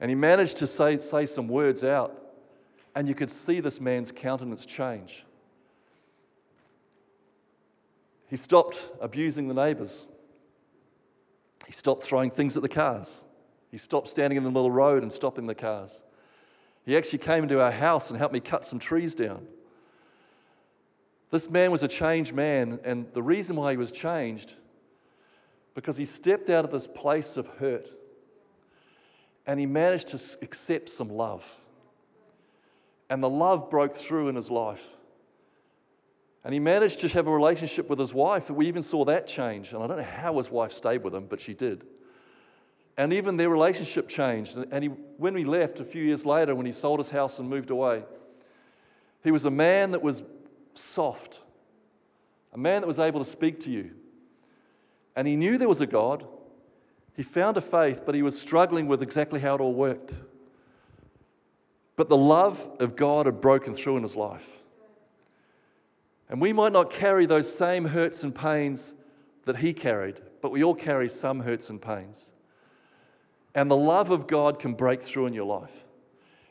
And 0.00 0.10
he 0.10 0.14
managed 0.14 0.58
to 0.58 0.66
say, 0.66 0.98
say 0.98 1.24
some 1.24 1.48
words 1.48 1.84
out, 1.84 2.20
and 2.94 3.08
you 3.08 3.14
could 3.14 3.30
see 3.30 3.60
this 3.60 3.80
man's 3.80 4.12
countenance 4.12 4.66
change. 4.66 5.24
He 8.28 8.36
stopped 8.36 8.90
abusing 9.00 9.48
the 9.48 9.54
neighbors. 9.54 10.08
He 11.66 11.72
stopped 11.72 12.02
throwing 12.02 12.30
things 12.30 12.56
at 12.56 12.62
the 12.62 12.68
cars. 12.68 13.24
He 13.70 13.78
stopped 13.78 14.08
standing 14.08 14.36
in 14.36 14.44
the 14.44 14.50
middle 14.50 14.70
road 14.70 15.02
and 15.02 15.12
stopping 15.12 15.46
the 15.46 15.54
cars. 15.54 16.04
He 16.84 16.96
actually 16.96 17.20
came 17.20 17.42
into 17.44 17.60
our 17.60 17.70
house 17.70 18.10
and 18.10 18.18
helped 18.18 18.34
me 18.34 18.40
cut 18.40 18.66
some 18.66 18.78
trees 18.78 19.14
down. 19.14 19.46
This 21.30 21.50
man 21.50 21.70
was 21.70 21.82
a 21.82 21.88
changed 21.88 22.34
man, 22.34 22.78
and 22.84 23.12
the 23.12 23.22
reason 23.22 23.56
why 23.56 23.72
he 23.72 23.76
was 23.76 23.90
changed, 23.90 24.54
because 25.74 25.96
he 25.96 26.04
stepped 26.04 26.48
out 26.48 26.64
of 26.64 26.70
this 26.70 26.86
place 26.86 27.36
of 27.36 27.46
hurt 27.58 27.88
and 29.46 29.60
he 29.60 29.66
managed 29.66 30.08
to 30.08 30.38
accept 30.42 30.88
some 30.88 31.08
love. 31.08 31.60
And 33.10 33.22
the 33.22 33.28
love 33.28 33.68
broke 33.68 33.94
through 33.94 34.28
in 34.28 34.36
his 34.36 34.50
life. 34.50 34.94
And 36.44 36.52
he 36.52 36.60
managed 36.60 37.00
to 37.00 37.08
have 37.08 37.26
a 37.26 37.30
relationship 37.30 37.88
with 37.88 37.98
his 37.98 38.12
wife. 38.12 38.50
We 38.50 38.66
even 38.66 38.82
saw 38.82 39.04
that 39.06 39.26
change. 39.26 39.72
And 39.72 39.82
I 39.82 39.86
don't 39.86 39.96
know 39.96 40.02
how 40.02 40.36
his 40.36 40.50
wife 40.50 40.72
stayed 40.72 41.02
with 41.02 41.14
him, 41.14 41.24
but 41.26 41.40
she 41.40 41.54
did. 41.54 41.84
And 42.98 43.12
even 43.12 43.38
their 43.38 43.48
relationship 43.48 44.08
changed. 44.08 44.56
And 44.56 44.84
he, 44.84 44.88
when 44.88 45.32
we 45.32 45.44
left 45.44 45.80
a 45.80 45.84
few 45.84 46.04
years 46.04 46.26
later, 46.26 46.54
when 46.54 46.66
he 46.66 46.72
sold 46.72 47.00
his 47.00 47.10
house 47.10 47.38
and 47.38 47.48
moved 47.48 47.70
away, 47.70 48.04
he 49.22 49.30
was 49.30 49.46
a 49.46 49.50
man 49.50 49.92
that 49.92 50.02
was 50.02 50.22
soft, 50.74 51.40
a 52.52 52.58
man 52.58 52.82
that 52.82 52.86
was 52.86 52.98
able 52.98 53.20
to 53.20 53.24
speak 53.24 53.58
to 53.60 53.70
you. 53.70 53.92
And 55.16 55.26
he 55.26 55.36
knew 55.36 55.56
there 55.56 55.68
was 55.68 55.80
a 55.80 55.86
God. 55.86 56.26
He 57.16 57.22
found 57.22 57.56
a 57.56 57.62
faith, 57.62 58.02
but 58.04 58.14
he 58.14 58.22
was 58.22 58.38
struggling 58.38 58.86
with 58.86 59.02
exactly 59.02 59.40
how 59.40 59.54
it 59.54 59.60
all 59.62 59.72
worked. 59.72 60.14
But 61.96 62.10
the 62.10 62.16
love 62.16 62.70
of 62.80 62.96
God 62.96 63.26
had 63.26 63.40
broken 63.40 63.72
through 63.72 63.96
in 63.96 64.02
his 64.02 64.16
life. 64.16 64.63
And 66.28 66.40
we 66.40 66.52
might 66.52 66.72
not 66.72 66.90
carry 66.90 67.26
those 67.26 67.54
same 67.54 67.86
hurts 67.86 68.22
and 68.22 68.34
pains 68.34 68.94
that 69.44 69.58
he 69.58 69.72
carried, 69.72 70.20
but 70.40 70.50
we 70.50 70.64
all 70.64 70.74
carry 70.74 71.08
some 71.08 71.40
hurts 71.40 71.68
and 71.68 71.80
pains. 71.80 72.32
And 73.54 73.70
the 73.70 73.76
love 73.76 74.10
of 74.10 74.26
God 74.26 74.58
can 74.58 74.74
break 74.74 75.00
through 75.00 75.26
in 75.26 75.34
your 75.34 75.44
life. 75.44 75.86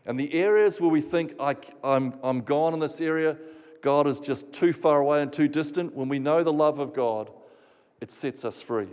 And 0.06 0.20
the 0.20 0.34
areas 0.34 0.80
where 0.80 0.92
we 0.92 1.02
think, 1.02 1.34
I, 1.40 1.56
I'm, 1.84 2.14
I'm 2.24 2.42
gone 2.42 2.74
in 2.74 2.80
this 2.80 3.02
area, 3.02 3.38
God 3.82 4.08
is 4.08 4.20
just 4.20 4.54
too 4.54 4.74
far 4.74 5.02
away 5.02 5.22
and 5.22 5.32
too 5.32 5.48
distant, 5.48 5.96
when 5.96 6.08
we 6.08 6.20
know 6.20 6.44
the 6.44 6.54
love 6.54 6.80
of 6.80 6.94
God, 6.94 7.30
it 8.00 8.12
sets 8.12 8.46
us 8.46 8.62
free. 8.62 8.88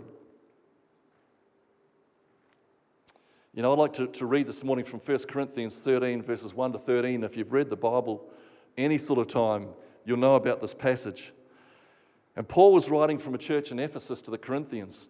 You 3.53 3.61
know, 3.61 3.73
I'd 3.73 3.79
like 3.79 3.93
to, 3.93 4.07
to 4.07 4.25
read 4.25 4.47
this 4.47 4.63
morning 4.63 4.85
from 4.85 5.01
1 5.01 5.17
Corinthians 5.27 5.81
13, 5.83 6.21
verses 6.21 6.53
1 6.53 6.71
to 6.71 6.77
13. 6.77 7.23
If 7.23 7.35
you've 7.35 7.51
read 7.51 7.69
the 7.69 7.75
Bible 7.75 8.25
any 8.77 8.97
sort 8.97 9.19
of 9.19 9.27
time, 9.27 9.67
you'll 10.05 10.17
know 10.17 10.35
about 10.35 10.61
this 10.61 10.73
passage. 10.73 11.31
And 12.35 12.47
Paul 12.47 12.73
was 12.73 12.89
writing 12.89 13.17
from 13.17 13.35
a 13.35 13.37
church 13.37 13.71
in 13.71 13.79
Ephesus 13.79 14.21
to 14.23 14.31
the 14.31 14.37
Corinthians. 14.37 15.09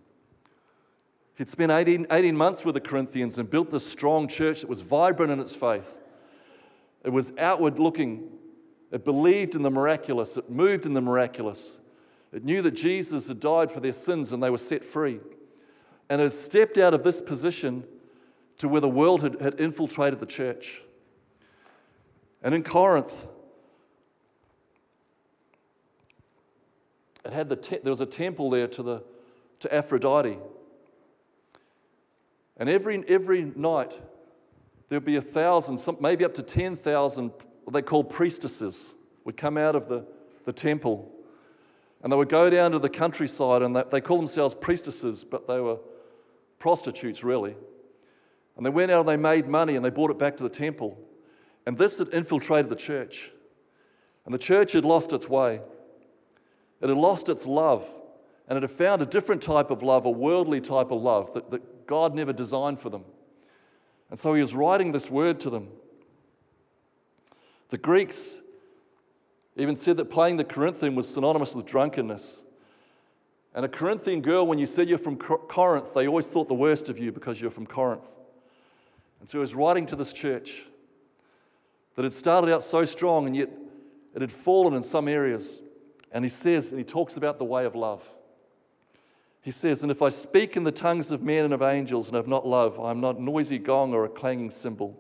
He'd 1.38 1.48
spent 1.48 1.72
18, 1.72 2.08
18 2.12 2.36
months 2.36 2.66
with 2.66 2.76
the 2.76 2.82
Corinthians 2.82 3.38
and 3.38 3.50
built 3.50 3.70
this 3.70 3.86
strong 3.86 4.28
church 4.28 4.62
that 4.62 4.70
was 4.70 4.82
vibrant 4.82 5.32
in 5.32 5.40
its 5.40 5.56
faith. 5.56 6.00
It 7.04 7.10
was 7.10 7.36
outward 7.38 7.80
looking. 7.80 8.30
It 8.92 9.06
believed 9.06 9.56
in 9.56 9.64
the 9.64 9.72
miraculous. 9.72 10.38
It 10.38 10.50
moved 10.50 10.86
in 10.86 10.94
the 10.94 11.02
miraculous. 11.02 11.80
It 12.32 12.44
knew 12.44 12.62
that 12.62 12.72
Jesus 12.72 13.28
had 13.28 13.40
died 13.40 13.72
for 13.72 13.80
their 13.80 13.92
sins 13.92 14.32
and 14.32 14.42
they 14.42 14.50
were 14.50 14.58
set 14.58 14.84
free. 14.84 15.20
And 16.10 16.22
it 16.22 16.26
had 16.26 16.34
stepped 16.34 16.78
out 16.78 16.94
of 16.94 17.04
this 17.04 17.22
position 17.22 17.86
to 18.58 18.68
where 18.68 18.82
the 18.82 18.90
world 18.90 19.24
had, 19.24 19.42
had 19.42 19.60
infiltrated 19.60 20.20
the 20.20 20.26
church. 20.26 20.84
And 22.44 22.54
in 22.54 22.64
Corinth, 22.64 23.28
it 27.26 27.34
had 27.34 27.50
the 27.50 27.56
te- 27.56 27.80
there 27.84 27.92
was 27.92 28.02
a 28.02 28.06
temple 28.06 28.50
there 28.50 28.68
to, 28.68 28.84
the, 28.84 29.04
to 29.60 29.74
Aphrodite. 29.74 30.38
And 32.58 32.70
every, 32.70 33.04
every 33.08 33.52
night, 33.56 34.00
there'd 34.90 35.06
be 35.06 35.16
a 35.16 35.22
thousand, 35.22 35.78
some, 35.78 35.98
maybe 36.00 36.26
up 36.26 36.34
to 36.36 36.44
10,000, 36.44 37.32
what 37.64 37.74
they 37.74 37.82
call 37.82 38.04
priestesses, 38.04 38.96
would 39.24 39.38
come 39.38 39.58
out 39.58 39.76
of 39.76 39.88
the, 39.88 40.06
the 40.46 40.54
temple. 40.54 41.12
And 42.04 42.12
they 42.12 42.18
would 42.18 42.30
go 42.30 42.50
down 42.50 42.72
to 42.72 42.80
the 42.80 42.90
countryside, 42.90 43.62
and 43.62 43.76
they, 43.76 43.84
they 43.90 44.02
call 44.02 44.18
themselves 44.18 44.56
priestesses, 44.56 45.24
but 45.24 45.48
they 45.48 45.60
were 45.60 45.80
prostitutes, 46.60 47.24
really. 47.24 47.56
And 48.56 48.66
they 48.66 48.70
went 48.70 48.92
out 48.92 49.02
and 49.02 49.10
they 49.10 49.18
made 49.18 49.48
money 49.48 49.76
and 49.76 49.84
they 49.84 49.90
brought 49.90 50.12
it 50.12 50.20
back 50.20 50.38
to 50.38 50.44
the 50.44 50.50
temple. 50.50 50.98
And 51.66 51.78
this 51.78 52.00
had 52.00 52.10
infiltrated 52.10 52.70
the 52.70 52.76
church. 52.76 53.32
And 54.26 54.34
the 54.34 54.40
church 54.40 54.74
had 54.74 54.86
lost 54.86 55.14
its 55.14 55.28
way. 55.30 55.62
It 56.82 56.90
had 56.90 56.98
lost 56.98 57.30
its 57.30 57.46
love. 57.48 57.88
And 58.48 58.58
it 58.58 58.64
had 58.64 58.72
found 58.72 59.02
a 59.02 59.06
different 59.06 59.42
type 59.42 59.72
of 59.72 59.82
love, 59.82 60.06
a 60.06 60.10
worldly 60.10 60.60
type 60.60 60.92
of 60.92 61.02
love 61.02 61.34
that, 61.36 61.52
that 61.52 61.88
God 61.88 62.14
never 62.14 62.34
designed 62.34 62.80
for 62.80 62.90
them. 62.90 63.06
And 64.10 64.20
so 64.20 64.34
he 64.34 64.42
was 64.42 64.54
writing 64.54 64.92
this 64.92 65.10
word 65.10 65.40
to 65.42 65.50
them. 65.50 65.70
The 67.70 67.78
Greeks 67.78 68.42
even 69.56 69.76
said 69.76 69.98
that 69.98 70.06
playing 70.10 70.38
the 70.38 70.44
Corinthian 70.44 70.96
was 70.96 71.08
synonymous 71.08 71.56
with 71.56 71.66
drunkenness. 71.66 72.44
And 73.54 73.64
a 73.64 73.70
Corinthian 73.70 74.22
girl, 74.22 74.46
when 74.46 74.60
you 74.60 74.66
said 74.66 74.90
you're 74.90 74.98
from 74.98 75.18
Corinth, 75.18 75.94
they 75.94 76.08
always 76.08 76.30
thought 76.30 76.48
the 76.48 76.54
worst 76.54 76.90
of 76.90 77.00
you 77.00 77.12
because 77.12 77.42
you're 77.42 77.52
from 77.52 77.66
Corinth. 77.68 78.16
And 79.20 79.30
so 79.30 79.38
he 79.38 79.42
was 79.42 79.54
writing 79.54 79.86
to 79.88 79.96
this 79.96 80.12
church 80.12 80.66
that 81.96 82.04
had 82.04 82.14
started 82.14 82.52
out 82.52 82.64
so 82.64 82.86
strong 82.86 83.28
and 83.28 83.36
yet 83.36 83.50
it 84.16 84.22
had 84.22 84.32
fallen 84.32 84.74
in 84.74 84.84
some 84.84 85.08
areas. 85.08 85.62
And 86.12 86.26
he 86.26 86.30
says, 86.30 86.72
and 86.72 86.80
he 86.80 86.86
talks 86.86 87.18
about 87.18 87.40
the 87.40 87.46
way 87.46 87.66
of 87.66 87.76
love. 87.76 88.08
He 89.42 89.52
says, 89.52 89.82
And 89.82 89.92
if 89.92 90.02
I 90.02 90.10
speak 90.10 90.56
in 90.56 90.64
the 90.64 90.72
tongues 90.72 91.12
of 91.12 91.24
men 91.24 91.46
and 91.46 91.54
of 91.54 91.62
angels 91.62 92.08
and 92.08 92.16
have 92.16 92.28
not 92.28 92.46
love, 92.46 92.80
I 92.80 92.92
am 92.92 93.02
not 93.02 93.18
a 93.18 93.24
noisy 93.24 93.58
gong 93.58 93.94
or 93.94 94.06
a 94.06 94.10
clanging 94.10 94.52
cymbal. 94.52 95.00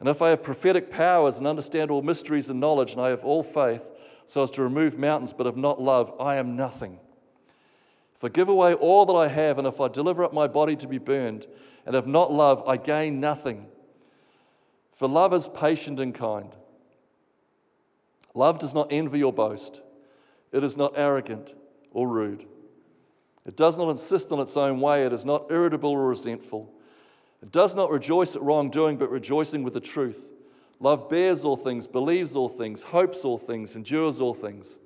And 0.00 0.08
if 0.08 0.22
I 0.22 0.30
have 0.30 0.42
prophetic 0.42 0.90
powers 0.90 1.38
and 1.38 1.46
understand 1.46 1.90
all 1.90 2.02
mysteries 2.02 2.48
and 2.48 2.60
knowledge, 2.60 2.92
and 2.92 3.00
I 3.00 3.08
have 3.08 3.24
all 3.24 3.42
faith 3.42 3.90
so 4.24 4.42
as 4.42 4.50
to 4.52 4.62
remove 4.62 4.96
mountains, 4.98 5.32
but 5.32 5.46
have 5.46 5.56
not 5.56 5.80
love, 5.80 6.12
I 6.20 6.36
am 6.36 6.56
nothing. 6.56 7.00
If 8.14 8.24
I 8.24 8.28
give 8.28 8.48
away 8.48 8.74
all 8.74 9.06
that 9.06 9.14
I 9.14 9.28
have, 9.28 9.58
and 9.58 9.66
if 9.66 9.80
I 9.80 9.88
deliver 9.88 10.24
up 10.24 10.32
my 10.32 10.46
body 10.46 10.76
to 10.76 10.86
be 10.86 10.98
burned, 10.98 11.46
and 11.84 11.94
have 11.94 12.06
not 12.06 12.32
love, 12.32 12.66
I 12.68 12.76
gain 12.76 13.20
nothing. 13.20 13.66
For 14.92 15.08
love 15.08 15.32
is 15.32 15.48
patient 15.48 16.00
and 16.00 16.14
kind. 16.14 16.52
Love 18.34 18.58
does 18.58 18.74
not 18.74 18.88
envy 18.90 19.22
or 19.22 19.32
boast, 19.32 19.82
it 20.52 20.64
is 20.64 20.76
not 20.76 20.92
arrogant 20.96 21.54
or 21.92 22.08
rude. 22.08 22.46
It 23.46 23.56
does 23.56 23.78
not 23.78 23.88
insist 23.88 24.30
on 24.30 24.40
its 24.40 24.56
own 24.56 24.80
way. 24.80 25.04
It 25.04 25.12
is 25.12 25.24
not 25.24 25.46
irritable 25.50 25.90
or 25.90 26.08
resentful. 26.08 26.72
It 27.42 27.50
does 27.50 27.74
not 27.74 27.90
rejoice 27.90 28.36
at 28.36 28.42
wrongdoing, 28.42 28.98
but 28.98 29.10
rejoicing 29.10 29.62
with 29.62 29.74
the 29.74 29.80
truth. 29.80 30.30
Love 30.80 31.08
bears 31.08 31.44
all 31.44 31.56
things, 31.56 31.86
believes 31.86 32.36
all 32.36 32.48
things, 32.48 32.84
hopes 32.84 33.24
all 33.24 33.38
things, 33.38 33.74
endures 33.74 34.20
all 34.20 34.34
things. 34.34 34.78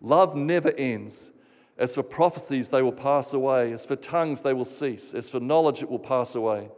Love 0.00 0.36
never 0.36 0.70
ends. 0.72 1.32
As 1.76 1.94
for 1.94 2.02
prophecies, 2.02 2.70
they 2.70 2.82
will 2.82 2.92
pass 2.92 3.32
away. 3.32 3.72
As 3.72 3.84
for 3.84 3.96
tongues, 3.96 4.42
they 4.42 4.52
will 4.52 4.64
cease. 4.64 5.12
As 5.14 5.28
for 5.28 5.40
knowledge, 5.40 5.82
it 5.82 5.90
will 5.90 5.98
pass 5.98 6.34
away. 6.34 6.68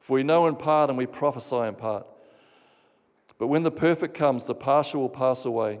For 0.00 0.14
we 0.14 0.22
know 0.22 0.46
in 0.46 0.56
part 0.56 0.88
and 0.88 0.96
we 0.96 1.06
prophesy 1.06 1.56
in 1.56 1.74
part. 1.74 2.06
But 3.36 3.48
when 3.48 3.62
the 3.62 3.70
perfect 3.70 4.14
comes, 4.14 4.46
the 4.46 4.54
partial 4.54 5.02
will 5.02 5.08
pass 5.08 5.44
away. 5.44 5.80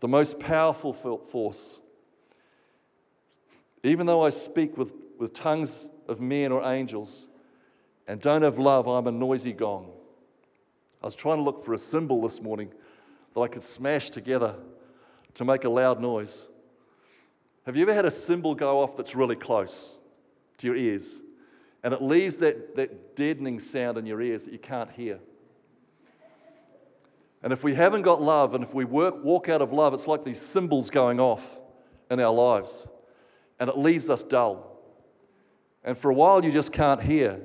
The 0.00 0.08
most 0.08 0.40
powerful 0.40 0.92
force 0.92 1.80
even 3.82 4.06
though 4.06 4.24
I 4.24 4.30
speak 4.30 4.76
with, 4.76 4.94
with 5.18 5.32
tongues 5.32 5.88
of 6.08 6.20
men 6.20 6.52
or 6.52 6.64
angels 6.64 7.28
and 8.06 8.20
don't 8.20 8.42
have 8.42 8.58
love, 8.58 8.86
I'm 8.86 9.06
a 9.06 9.12
noisy 9.12 9.52
gong. 9.52 9.92
I 11.02 11.06
was 11.06 11.14
trying 11.14 11.36
to 11.36 11.42
look 11.42 11.64
for 11.64 11.74
a 11.74 11.78
cymbal 11.78 12.22
this 12.22 12.42
morning 12.42 12.72
that 13.34 13.40
I 13.40 13.48
could 13.48 13.62
smash 13.62 14.10
together 14.10 14.56
to 15.34 15.44
make 15.44 15.64
a 15.64 15.68
loud 15.68 16.00
noise. 16.00 16.48
Have 17.66 17.76
you 17.76 17.82
ever 17.82 17.94
had 17.94 18.04
a 18.04 18.10
cymbal 18.10 18.54
go 18.54 18.80
off 18.80 18.96
that's 18.96 19.14
really 19.14 19.36
close 19.36 19.98
to 20.56 20.66
your 20.66 20.76
ears 20.76 21.22
and 21.84 21.94
it 21.94 22.02
leaves 22.02 22.38
that, 22.38 22.74
that 22.74 23.14
deadening 23.14 23.60
sound 23.60 23.98
in 23.98 24.06
your 24.06 24.20
ears 24.20 24.46
that 24.46 24.52
you 24.52 24.58
can't 24.58 24.90
hear? 24.90 25.20
And 27.48 27.52
if 27.54 27.64
we 27.64 27.76
haven't 27.76 28.02
got 28.02 28.20
love 28.20 28.52
and 28.52 28.62
if 28.62 28.74
we 28.74 28.84
work, 28.84 29.24
walk 29.24 29.48
out 29.48 29.62
of 29.62 29.72
love, 29.72 29.94
it's 29.94 30.06
like 30.06 30.22
these 30.22 30.38
cymbals 30.38 30.90
going 30.90 31.18
off 31.18 31.58
in 32.10 32.20
our 32.20 32.30
lives 32.30 32.86
and 33.58 33.70
it 33.70 33.78
leaves 33.78 34.10
us 34.10 34.22
dull. 34.22 34.78
And 35.82 35.96
for 35.96 36.10
a 36.10 36.14
while, 36.14 36.44
you 36.44 36.52
just 36.52 36.74
can't 36.74 37.00
hear. 37.02 37.40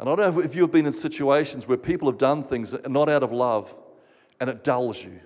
And 0.00 0.08
I 0.08 0.16
don't 0.16 0.34
know 0.34 0.40
if 0.40 0.56
you've 0.56 0.72
been 0.72 0.86
in 0.86 0.92
situations 0.92 1.68
where 1.68 1.78
people 1.78 2.08
have 2.08 2.18
done 2.18 2.42
things 2.42 2.74
not 2.88 3.08
out 3.08 3.22
of 3.22 3.30
love 3.30 3.78
and 4.40 4.50
it 4.50 4.64
dulls 4.64 5.04
you, 5.04 5.20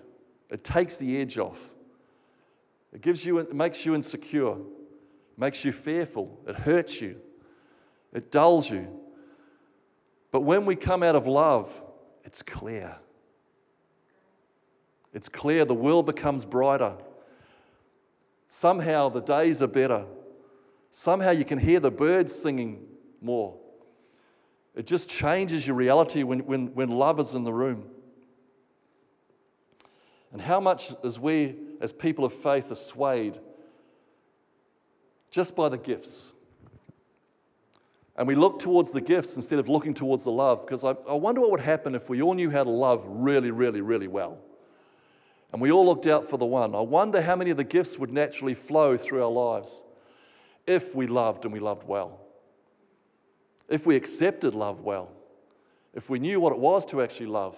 it 0.51 0.63
takes 0.63 0.99
the 0.99 1.19
edge 1.19 1.39
off. 1.39 1.75
It 2.93 3.01
gives 3.01 3.25
you, 3.25 3.39
it 3.39 3.55
makes 3.55 3.87
you 3.87 3.95
insecure, 3.95 4.57
makes 5.39 5.65
you 5.65 5.73
fearful, 5.73 6.39
it 6.47 6.55
hurts 6.55 7.01
you, 7.01 7.17
it 8.13 8.31
dulls 8.31 8.71
you. 8.71 8.89
But 10.31 10.41
when 10.41 10.67
we 10.67 10.77
come 10.77 11.03
out 11.03 11.17
of 11.17 11.27
love, 11.27 11.83
it's 12.25 12.43
clear. 12.43 12.97
It's 15.13 15.29
clear 15.29 15.65
the 15.65 15.75
world 15.75 16.07
becomes 16.07 16.45
brighter. 16.45 16.97
Somehow 18.47 19.09
the 19.09 19.21
days 19.21 19.63
are 19.63 19.69
better. 19.69 20.05
Somehow 20.91 21.31
you 21.31 21.45
can 21.45 21.59
hear 21.59 21.81
the 21.81 21.91
birds 21.91 22.35
singing 22.35 22.87
more. 23.21 23.59
It 24.75 24.87
just 24.87 25.11
changes 25.11 25.67
your 25.67 25.77
reality 25.77 26.23
when, 26.23 26.41
when, 26.41 26.75
when 26.75 26.91
love 26.91 27.19
is 27.19 27.35
in 27.35 27.45
the 27.45 27.53
room. 27.53 27.91
And 30.33 30.41
how 30.41 30.61
much 30.61 30.93
as 31.03 31.19
we, 31.19 31.57
as 31.81 31.93
people 31.93 32.25
of 32.25 32.33
faith, 32.33 32.71
are 32.71 32.77
swayed 32.77 33.39
just 35.31 35.57
by 35.57 35.69
the 35.69 35.79
gifts. 35.79 36.33
And 38.19 38.27
we 38.27 38.35
look 38.35 38.59
towards 38.59 38.91
the 38.91 39.01
gifts 39.01 39.37
instead 39.37 39.61
of 39.61 39.69
looking 39.69 39.95
towards 39.95 40.25
the 40.25 40.33
love, 40.33 40.67
because 40.67 40.83
I, 40.83 40.91
I 41.09 41.15
wonder 41.15 41.41
what 41.41 41.53
would 41.53 41.61
happen 41.61 41.95
if 41.95 42.11
we 42.11 42.21
all 42.21 42.35
knew 42.35 42.51
how 42.51 42.65
to 42.65 42.71
love 42.71 43.05
really, 43.07 43.53
really, 43.53 43.81
really 43.81 44.09
well. 44.09 44.39
And 45.53 45.63
we 45.63 45.71
all 45.71 45.87
looked 45.87 46.09
out 46.09 46.25
for 46.25 46.37
the 46.37 46.45
one. 46.45 46.75
I 46.75 46.81
wonder 46.81 47.23
how 47.23 47.37
many 47.37 47.53
of 47.53 47.57
the 47.57 47.65
gifts 47.65 47.97
would 47.97 48.13
naturally 48.13 48.55
flow 48.55 48.97
through 48.97 49.23
our 49.23 49.31
lives 49.31 49.85
if 50.67 50.97
we 50.97 51.07
loved 51.07 51.45
and 51.45 51.55
we 51.55 51.61
loved 51.61 51.87
well. 51.87 52.21
If 53.69 53.87
we 53.87 53.95
accepted 53.95 54.53
love 54.53 54.81
well. 54.81 55.13
If 55.95 56.11
we 56.11 56.19
knew 56.19 56.41
what 56.41 56.53
it 56.53 56.59
was 56.59 56.85
to 56.87 57.01
actually 57.01 57.27
love. 57.27 57.57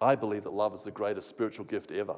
I 0.00 0.14
believe 0.14 0.44
that 0.44 0.52
love 0.54 0.72
is 0.72 0.84
the 0.84 0.90
greatest 0.90 1.28
spiritual 1.28 1.66
gift 1.66 1.92
ever. 1.92 2.16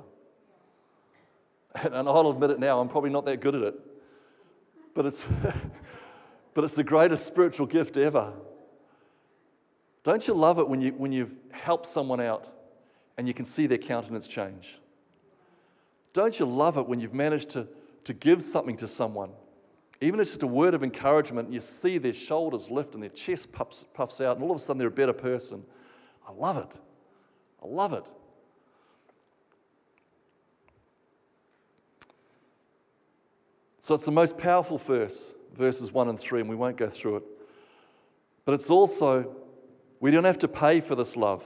And 1.85 2.09
I'll 2.09 2.31
admit 2.31 2.50
it 2.50 2.59
now, 2.59 2.81
I'm 2.81 2.89
probably 2.89 3.11
not 3.11 3.25
that 3.27 3.41
good 3.41 3.55
at 3.55 3.62
it. 3.62 3.75
But 4.95 5.07
it's, 5.07 5.27
but 6.55 6.65
it's 6.65 6.75
the 6.75 6.85
greatest 6.85 7.27
spiritual 7.27 7.67
gift 7.67 7.97
ever. 7.97 8.33
Don't 10.03 10.27
you 10.27 10.35
love 10.35 10.59
it 10.59 10.69
when, 10.69 10.81
you, 10.81 10.93
when 10.93 11.12
you've 11.12 11.35
helped 11.53 11.87
someone 11.87 12.21
out 12.21 12.47
and 13.19 13.29
you 13.29 13.35
can 13.35 13.45
see 13.45 13.67
their 13.67 13.79
countenance 13.79 14.27
change? 14.27 14.81
Don't 16.12 16.39
you 16.39 16.47
love 16.47 16.77
it 16.77 16.89
when 16.89 17.00
you've 17.00 17.15
managed 17.15 17.50
to, 17.50 17.69
to 18.05 18.15
give 18.15 18.43
something 18.43 18.77
to 18.79 18.87
someone? 18.87 19.31
Even 20.00 20.19
if 20.19 20.23
it's 20.25 20.31
just 20.31 20.43
a 20.43 20.47
word 20.47 20.73
of 20.73 20.83
encouragement, 20.83 21.53
you 21.53 21.61
see 21.61 21.99
their 21.99 22.15
shoulders 22.15 22.71
lift 22.71 22.95
and 22.95 23.03
their 23.03 23.11
chest 23.11 23.53
puffs, 23.53 23.85
puffs 23.93 24.21
out, 24.21 24.37
and 24.37 24.43
all 24.43 24.50
of 24.50 24.57
a 24.57 24.61
sudden 24.61 24.79
they're 24.79 24.89
a 24.89 24.91
better 24.91 25.12
person. 25.12 25.62
I 26.27 26.33
love 26.33 26.57
it. 26.57 26.79
I 27.62 27.67
love 27.67 27.93
it. 27.93 28.05
So 33.90 33.94
it's 33.94 34.04
the 34.04 34.12
most 34.12 34.38
powerful 34.38 34.78
verse, 34.78 35.35
verses 35.52 35.90
1 35.90 36.09
and 36.09 36.16
3, 36.16 36.42
and 36.42 36.49
we 36.49 36.54
won't 36.54 36.76
go 36.76 36.88
through 36.88 37.16
it. 37.16 37.25
But 38.44 38.54
it's 38.54 38.70
also, 38.70 39.35
we 39.99 40.12
don't 40.12 40.23
have 40.23 40.38
to 40.38 40.47
pay 40.47 40.80
for 40.80 40.94
this 40.94 41.16
love. 41.16 41.44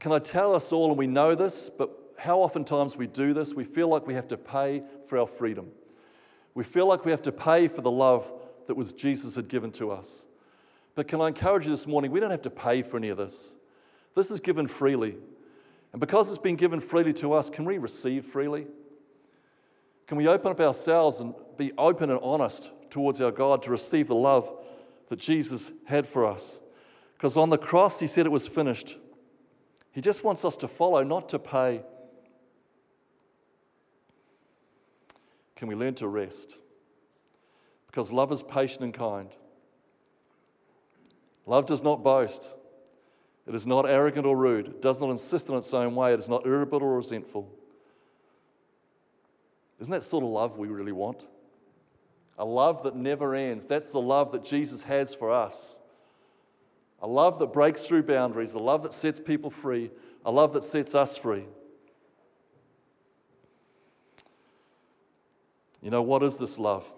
Can 0.00 0.10
I 0.10 0.18
tell 0.18 0.52
us 0.52 0.72
all, 0.72 0.88
and 0.88 0.98
we 0.98 1.06
know 1.06 1.36
this, 1.36 1.70
but 1.70 1.96
how 2.18 2.40
oftentimes 2.40 2.96
we 2.96 3.06
do 3.06 3.32
this, 3.32 3.54
we 3.54 3.62
feel 3.62 3.86
like 3.86 4.04
we 4.04 4.14
have 4.14 4.26
to 4.26 4.36
pay 4.36 4.82
for 5.06 5.16
our 5.16 5.28
freedom. 5.28 5.70
We 6.54 6.64
feel 6.64 6.88
like 6.88 7.04
we 7.04 7.12
have 7.12 7.22
to 7.22 7.30
pay 7.30 7.68
for 7.68 7.80
the 7.80 7.92
love 7.92 8.32
that 8.66 8.74
was 8.74 8.92
Jesus 8.92 9.36
had 9.36 9.46
given 9.46 9.70
to 9.74 9.92
us. 9.92 10.26
But 10.96 11.06
can 11.06 11.20
I 11.20 11.28
encourage 11.28 11.66
you 11.66 11.70
this 11.70 11.86
morning, 11.86 12.10
we 12.10 12.18
don't 12.18 12.32
have 12.32 12.42
to 12.42 12.50
pay 12.50 12.82
for 12.82 12.96
any 12.96 13.10
of 13.10 13.16
this. 13.16 13.54
This 14.16 14.32
is 14.32 14.40
given 14.40 14.66
freely. 14.66 15.18
And 15.92 16.00
because 16.00 16.30
it's 16.30 16.38
been 16.38 16.56
given 16.56 16.80
freely 16.80 17.12
to 17.12 17.32
us, 17.32 17.48
can 17.48 17.64
we 17.64 17.78
receive 17.78 18.24
freely? 18.24 18.66
Can 20.10 20.16
we 20.16 20.26
open 20.26 20.50
up 20.50 20.58
ourselves 20.58 21.20
and 21.20 21.36
be 21.56 21.70
open 21.78 22.10
and 22.10 22.18
honest 22.20 22.72
towards 22.90 23.20
our 23.20 23.30
God 23.30 23.62
to 23.62 23.70
receive 23.70 24.08
the 24.08 24.14
love 24.16 24.52
that 25.06 25.20
Jesus 25.20 25.70
had 25.84 26.04
for 26.04 26.26
us? 26.26 26.58
Because 27.16 27.36
on 27.36 27.48
the 27.48 27.56
cross, 27.56 28.00
He 28.00 28.08
said 28.08 28.26
it 28.26 28.32
was 28.32 28.48
finished. 28.48 28.98
He 29.92 30.00
just 30.00 30.24
wants 30.24 30.44
us 30.44 30.56
to 30.56 30.66
follow, 30.66 31.04
not 31.04 31.28
to 31.28 31.38
pay. 31.38 31.84
Can 35.54 35.68
we 35.68 35.76
learn 35.76 35.94
to 35.94 36.08
rest? 36.08 36.58
Because 37.86 38.10
love 38.10 38.32
is 38.32 38.42
patient 38.42 38.80
and 38.80 38.92
kind. 38.92 39.30
Love 41.46 41.66
does 41.66 41.84
not 41.84 42.02
boast. 42.02 42.56
It 43.46 43.54
is 43.54 43.64
not 43.64 43.88
arrogant 43.88 44.26
or 44.26 44.36
rude. 44.36 44.66
It 44.66 44.82
does 44.82 45.00
not 45.00 45.10
insist 45.10 45.48
on 45.50 45.58
its 45.58 45.72
own 45.72 45.94
way. 45.94 46.12
It 46.12 46.18
is 46.18 46.28
not 46.28 46.44
irritable 46.46 46.82
or 46.82 46.96
resentful. 46.96 47.59
Isn't 49.80 49.92
that 49.92 50.02
sort 50.02 50.22
of 50.22 50.30
love 50.30 50.58
we 50.58 50.68
really 50.68 50.92
want? 50.92 51.24
A 52.38 52.44
love 52.44 52.82
that 52.84 52.94
never 52.94 53.34
ends. 53.34 53.66
That's 53.66 53.92
the 53.92 54.00
love 54.00 54.32
that 54.32 54.44
Jesus 54.44 54.84
has 54.84 55.14
for 55.14 55.30
us. 55.30 55.80
A 57.02 57.06
love 57.06 57.38
that 57.38 57.52
breaks 57.52 57.84
through 57.84 58.02
boundaries, 58.02 58.54
a 58.54 58.58
love 58.58 58.82
that 58.82 58.92
sets 58.92 59.18
people 59.18 59.50
free, 59.50 59.90
a 60.24 60.30
love 60.30 60.52
that 60.52 60.62
sets 60.62 60.94
us 60.94 61.16
free. 61.16 61.46
You 65.82 65.90
know, 65.90 66.02
what 66.02 66.22
is 66.22 66.38
this 66.38 66.58
love? 66.58 66.92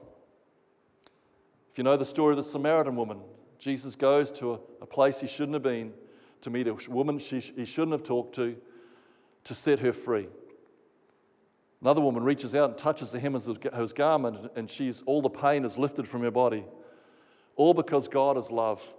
If 1.71 1.79
you 1.79 1.85
know 1.85 1.97
the 1.97 2.05
story 2.05 2.33
of 2.33 2.37
the 2.37 2.43
Samaritan 2.43 2.97
woman, 2.97 3.21
Jesus 3.59 3.95
goes 3.95 4.33
to 4.33 4.55
a, 4.55 4.59
a 4.83 4.87
place 4.87 5.21
he 5.21 5.29
shouldn't 5.29 5.55
have 5.55 5.63
been 5.63 5.93
to 6.41 6.51
meet 6.51 6.67
a 6.67 6.75
woman 6.91 7.19
she, 7.21 7.39
he 7.39 7.65
shouldn't 7.65 7.93
have 7.93 8.03
talked 8.03 8.35
to 8.35 8.57
to 9.45 9.55
set 9.55 9.79
her 9.79 9.93
free. 9.93 10.29
Another 11.83 12.01
woman 12.01 12.23
reaches 12.23 12.55
out 12.55 12.71
and 12.71 12.79
touches 12.79 13.11
the 13.11 13.19
hem 13.19 13.35
of 13.35 13.45
his 13.75 13.93
garment, 13.93 14.53
and 14.55 14.71
she's, 14.71 15.03
all 15.03 15.21
the 15.21 15.29
pain 15.29 15.65
is 15.65 15.77
lifted 15.77 16.07
from 16.07 16.23
her 16.23 16.31
body. 16.31 16.65
All 17.57 17.75
because 17.75 18.07
God 18.07 18.37
is 18.37 18.53
love. 18.53 18.95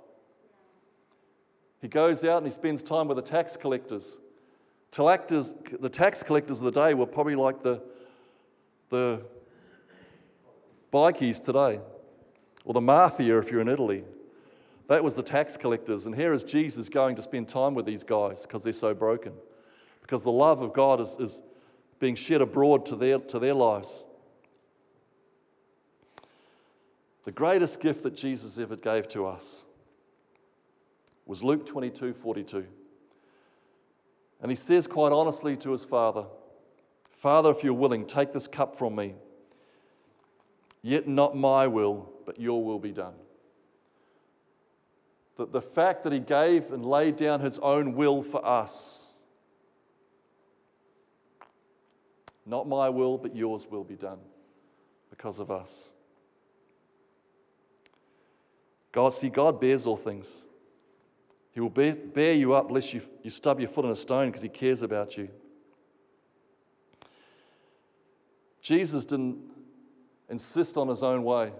He 1.82 1.88
goes 1.88 2.26
out 2.26 2.38
and 2.38 2.46
he 2.46 2.52
spends 2.52 2.84
time 2.84 3.08
with 3.08 3.16
the 3.16 3.24
tax 3.24 3.56
collectors. 3.56 4.20
The 4.92 5.90
tax 5.92 6.24
collectors 6.24 6.62
of 6.62 6.74
the 6.74 6.80
day 6.80 6.94
were 6.94 7.06
probably 7.06 7.36
like 7.36 7.64
the, 7.64 7.82
the 8.90 9.22
bikies 10.92 11.44
today, 11.44 11.80
or 12.66 12.74
the 12.74 12.82
mafia 12.82 13.40
if 13.40 13.50
you're 13.50 13.62
in 13.62 13.70
Italy. 13.70 14.04
That 14.88 15.04
was 15.04 15.16
the 15.16 15.24
tax 15.24 15.56
collectors. 15.56 16.06
And 16.06 16.14
here 16.16 16.34
is 16.34 16.44
Jesus 16.44 16.90
going 16.90 17.16
to 17.16 17.22
spend 17.22 17.48
time 17.48 17.76
with 17.76 17.86
these 17.86 18.04
guys 18.04 18.44
because 18.44 18.64
they're 18.64 18.74
so 18.74 18.94
broken. 18.94 19.34
Because 20.02 20.26
the 20.26 20.32
love 20.32 20.62
of 20.62 20.74
God 20.74 21.00
is, 21.00 21.18
is 21.18 21.42
being 22.04 22.16
shed 22.16 22.42
abroad 22.42 22.86
to 22.86 22.98
their, 22.98 23.18
to 23.18 23.40
their 23.40 23.54
lives. 23.54 24.04
The 27.24 27.32
greatest 27.32 27.82
gift 27.82 28.04
that 28.04 28.14
Jesus 28.14 28.60
ever 28.60 28.76
gave 28.76 29.08
to 29.08 29.26
us 29.26 29.64
was 31.26 31.46
Luke 31.46 31.66
22 31.66 32.14
42. 32.14 32.66
And 34.42 34.52
he 34.52 34.56
says 34.58 34.86
quite 34.86 35.14
honestly 35.14 35.56
to 35.56 35.72
his 35.72 35.86
father, 35.86 36.26
Father, 37.10 37.52
if 37.52 37.64
you're 37.64 37.72
willing, 37.72 38.06
take 38.06 38.34
this 38.34 38.50
cup 38.50 38.76
from 38.76 38.98
me. 38.98 39.16
Yet 40.82 41.08
not 41.08 41.38
my 41.38 41.68
will, 41.68 42.12
but 42.26 42.38
your 42.38 42.62
will 42.66 42.80
be 42.80 42.92
done. 42.92 43.14
That 45.38 45.54
the 45.54 45.62
fact 45.62 46.04
that 46.04 46.12
he 46.12 46.20
gave 46.20 46.70
and 46.74 46.86
laid 46.86 47.16
down 47.16 47.40
his 47.40 47.60
own 47.60 47.94
will 47.94 48.22
for 48.22 48.46
us, 48.46 49.03
not 52.46 52.68
my 52.68 52.90
will, 52.90 53.18
but 53.18 53.36
yours 53.36 53.68
will 53.70 53.84
be 53.84 53.96
done 53.96 54.20
because 55.10 55.40
of 55.40 55.50
us. 55.50 55.92
God, 58.92 59.14
see, 59.14 59.30
God 59.30 59.60
bears 59.60 59.88
all 59.88 59.98
things. 59.98 60.46
He 61.52 61.60
will 61.60 61.70
bear, 61.70 62.34
you 62.34 62.54
up 62.54 62.72
lest 62.72 62.94
you, 62.94 63.02
you 63.22 63.30
stub 63.30 63.60
your 63.60 63.70
foot 63.70 63.86
on 63.86 63.92
a 63.92 63.96
stone 63.96 64.28
because 64.28 64.42
he 64.42 64.50
cares 64.50 64.82
about 64.82 65.18
you. 65.18 65.30
Jesus 68.62 69.06
didn't 69.06 69.38
insist 70.30 70.78
on 70.78 70.88
his 70.88 71.04
own 71.04 71.24
way 71.24 71.52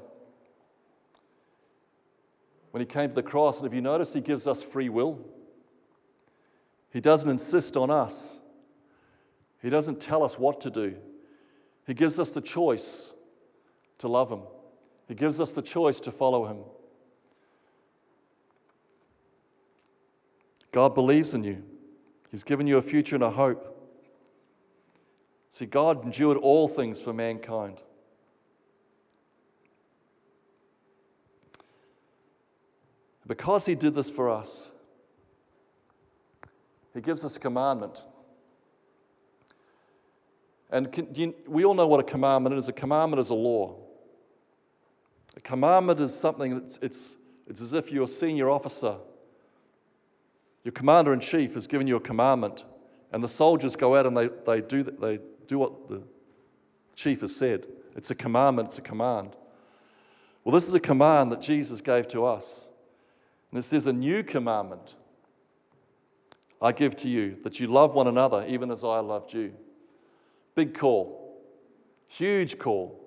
when 2.72 2.82
he 2.82 2.88
came 2.88 3.10
to 3.10 3.16
the 3.16 3.22
cross. 3.22 3.60
And 3.60 3.68
if 3.68 3.74
you 3.74 3.82
notice, 3.82 4.14
he 4.14 4.22
gives 4.22 4.48
us 4.48 4.64
free 4.64 4.90
will. 4.90 5.20
He 6.92 7.02
doesn't 7.02 7.30
insist 7.30 7.76
on 7.76 7.92
us, 7.92 8.40
he 9.64 9.72
doesn't 9.72 10.00
tell 10.00 10.24
us 10.24 10.38
what 10.38 10.62
to 10.62 10.70
do. 10.70 10.96
He 11.88 11.96
gives 11.96 12.20
us 12.20 12.34
the 12.34 12.42
choice 12.42 13.16
to 13.98 14.08
love 14.08 14.32
him, 14.32 14.42
he 15.08 15.16
gives 15.16 15.40
us 15.40 15.54
the 15.54 15.64
choice 15.64 16.00
to 16.02 16.12
follow 16.12 16.46
him. 16.46 16.58
God 20.72 20.96
believes 20.96 21.34
in 21.34 21.44
you. 21.44 21.64
He's 22.32 22.44
given 22.44 22.66
you 22.66 22.78
a 22.78 22.82
future 22.82 23.16
and 23.16 23.24
a 23.24 23.30
hope. 23.30 23.70
See, 25.50 25.68
God 25.68 26.04
endured 26.04 26.38
all 26.38 26.68
things 26.68 27.00
for 27.00 27.14
mankind. 27.14 27.78
Because 33.28 33.68
He 33.68 33.76
did 33.76 33.94
this 33.94 34.10
for 34.10 34.30
us, 34.30 34.72
He 36.94 37.02
gives 37.02 37.24
us 37.24 37.38
a 37.38 37.40
commandment. 37.40 38.02
And 40.74 40.92
can, 40.92 41.14
you, 41.14 41.36
we 41.48 41.64
all 41.64 41.76
know 41.76 41.86
what 41.86 42.00
a 42.00 42.04
commandment 42.04 42.56
is. 42.56 42.68
A 42.68 42.74
commandment 42.74 43.20
is 43.20 43.30
a 43.30 43.36
law. 43.36 43.76
A 45.38 45.40
commandment 45.40 46.00
is 46.00 46.14
something 46.14 46.60
that's 46.60 46.80
it's, 46.80 47.16
it's 47.48 47.62
as 47.62 47.76
if 47.76 47.92
you're 47.92 48.06
a 48.06 48.08
senior 48.08 48.50
officer. 48.50 48.98
Your 50.64 50.72
commander 50.72 51.14
in 51.14 51.20
chief 51.20 51.54
has 51.54 51.68
given 51.68 51.86
you 51.86 51.96
a 51.96 52.00
commandment, 52.00 52.66
and 53.12 53.24
the 53.24 53.28
soldiers 53.28 53.76
go 53.76 53.96
out 53.96 54.08
and 54.08 54.18
they, 54.18 54.30
they, 54.48 54.62
do, 54.62 54.82
they 54.82 55.20
do 55.46 55.60
what 55.60 55.88
the 55.88 56.02
chief 56.96 57.22
has 57.22 57.36
said. 57.36 57.68
It's 57.96 58.10
a 58.10 58.16
commandment, 58.16 58.70
it's 58.70 58.80
a 58.80 58.82
command. 58.82 59.36
Well, 60.44 60.56
this 60.56 60.68
is 60.68 60.74
a 60.74 60.80
command 60.80 61.32
that 61.34 61.42
Jesus 61.42 61.82
gave 61.82 62.08
to 62.10 62.26
us. 62.26 62.70
And 63.52 63.60
it 63.60 63.64
says, 63.64 63.86
A 63.86 63.94
new 63.94 64.24
commandment 64.24 64.96
I 66.60 66.72
give 66.72 66.96
to 66.98 67.10
you, 67.10 67.38
that 67.44 67.60
you 67.60 67.68
love 67.68 67.94
one 67.94 68.08
another 68.08 68.44
even 68.48 68.72
as 68.72 68.84
I 68.84 69.00
loved 69.00 69.34
you. 69.34 69.54
Big 70.56 70.74
call, 70.74 71.42
huge 72.08 72.58
call. 72.58 73.00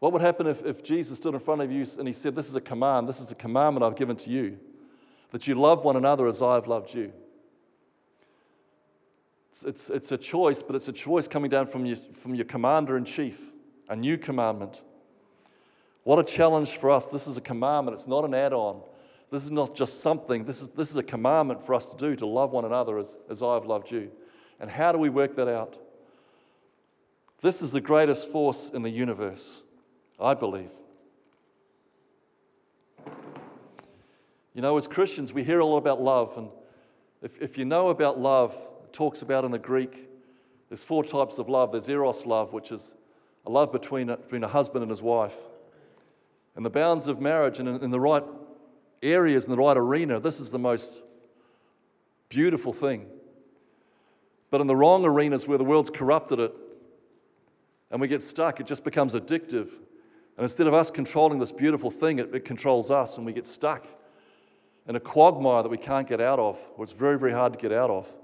What 0.00 0.12
would 0.12 0.22
happen 0.22 0.48
if, 0.48 0.66
if 0.66 0.82
Jesus 0.82 1.18
stood 1.18 1.34
in 1.34 1.38
front 1.38 1.62
of 1.62 1.70
you 1.70 1.86
and 1.96 2.08
he 2.08 2.12
said, 2.12 2.34
This 2.34 2.48
is 2.48 2.56
a 2.56 2.60
command, 2.60 3.08
this 3.08 3.20
is 3.20 3.30
a 3.30 3.36
commandment 3.36 3.84
I've 3.84 3.94
given 3.94 4.16
to 4.16 4.30
you, 4.30 4.58
that 5.30 5.46
you 5.46 5.54
love 5.54 5.84
one 5.84 5.94
another 5.94 6.26
as 6.26 6.42
I've 6.42 6.66
loved 6.66 6.92
you? 6.92 7.12
It's, 9.50 9.64
it's, 9.64 9.90
it's 9.90 10.10
a 10.10 10.18
choice, 10.18 10.60
but 10.60 10.74
it's 10.74 10.88
a 10.88 10.92
choice 10.92 11.28
coming 11.28 11.50
down 11.50 11.66
from 11.66 11.86
your, 11.86 11.94
from 11.94 12.34
your 12.34 12.46
commander 12.46 12.96
in 12.96 13.04
chief, 13.04 13.54
a 13.88 13.94
new 13.94 14.18
commandment. 14.18 14.82
What 16.02 16.18
a 16.18 16.24
challenge 16.24 16.78
for 16.78 16.90
us. 16.90 17.12
This 17.12 17.28
is 17.28 17.36
a 17.36 17.40
commandment, 17.40 17.94
it's 17.94 18.08
not 18.08 18.24
an 18.24 18.34
add 18.34 18.52
on. 18.52 18.82
This 19.30 19.44
is 19.44 19.50
not 19.50 19.76
just 19.76 20.00
something, 20.00 20.44
this 20.44 20.62
is, 20.62 20.70
this 20.70 20.90
is 20.90 20.96
a 20.96 21.02
commandment 21.02 21.64
for 21.64 21.74
us 21.74 21.92
to 21.92 21.96
do 21.96 22.16
to 22.16 22.26
love 22.26 22.52
one 22.52 22.64
another 22.64 22.98
as, 22.98 23.16
as 23.30 23.42
I 23.42 23.54
have 23.54 23.66
loved 23.66 23.90
you. 23.90 24.10
And 24.62 24.70
how 24.70 24.92
do 24.92 24.98
we 24.98 25.10
work 25.10 25.34
that 25.36 25.48
out? 25.48 25.76
This 27.40 27.60
is 27.60 27.72
the 27.72 27.80
greatest 27.80 28.28
force 28.28 28.70
in 28.70 28.82
the 28.82 28.90
universe, 28.90 29.62
I 30.20 30.34
believe. 30.34 30.70
You 34.54 34.62
know, 34.62 34.76
as 34.76 34.86
Christians, 34.86 35.32
we 35.32 35.42
hear 35.42 35.58
a 35.58 35.66
lot 35.66 35.78
about 35.78 36.00
love. 36.00 36.38
And 36.38 36.48
if, 37.22 37.42
if 37.42 37.58
you 37.58 37.64
know 37.64 37.88
about 37.88 38.20
love, 38.20 38.56
it 38.84 38.92
talks 38.92 39.20
about 39.20 39.44
in 39.44 39.50
the 39.50 39.58
Greek, 39.58 40.08
there's 40.68 40.84
four 40.84 41.02
types 41.02 41.38
of 41.38 41.48
love. 41.48 41.72
There's 41.72 41.88
eros 41.88 42.24
love, 42.24 42.52
which 42.52 42.70
is 42.70 42.94
a 43.44 43.50
love 43.50 43.72
between 43.72 44.10
a, 44.10 44.16
between 44.16 44.44
a 44.44 44.48
husband 44.48 44.82
and 44.82 44.90
his 44.90 45.02
wife. 45.02 45.36
In 46.56 46.62
the 46.62 46.70
bounds 46.70 47.08
of 47.08 47.20
marriage 47.20 47.58
and 47.58 47.68
in, 47.68 47.82
in 47.82 47.90
the 47.90 48.00
right 48.00 48.22
areas 49.02 49.46
in 49.46 49.50
the 49.50 49.56
right 49.56 49.76
arena, 49.76 50.20
this 50.20 50.38
is 50.38 50.52
the 50.52 50.58
most 50.60 51.02
beautiful 52.28 52.72
thing. 52.72 53.08
But 54.52 54.60
in 54.60 54.66
the 54.66 54.76
wrong 54.76 55.02
arenas 55.06 55.48
where 55.48 55.56
the 55.56 55.64
world's 55.64 55.88
corrupted 55.88 56.38
it 56.38 56.54
and 57.90 58.02
we 58.02 58.06
get 58.06 58.20
stuck, 58.20 58.60
it 58.60 58.66
just 58.66 58.84
becomes 58.84 59.14
addictive. 59.14 59.68
And 60.36 60.44
instead 60.44 60.66
of 60.66 60.74
us 60.74 60.90
controlling 60.90 61.38
this 61.38 61.50
beautiful 61.50 61.90
thing, 61.90 62.18
it, 62.18 62.34
it 62.34 62.44
controls 62.44 62.90
us 62.90 63.16
and 63.16 63.24
we 63.24 63.32
get 63.32 63.46
stuck 63.46 63.86
in 64.86 64.94
a 64.94 65.00
quagmire 65.00 65.62
that 65.62 65.70
we 65.70 65.78
can't 65.78 66.06
get 66.06 66.20
out 66.20 66.38
of, 66.38 66.68
or 66.76 66.84
it's 66.84 66.92
very, 66.92 67.18
very 67.18 67.32
hard 67.32 67.54
to 67.54 67.58
get 67.58 67.72
out 67.72 67.88
of. 67.88 68.14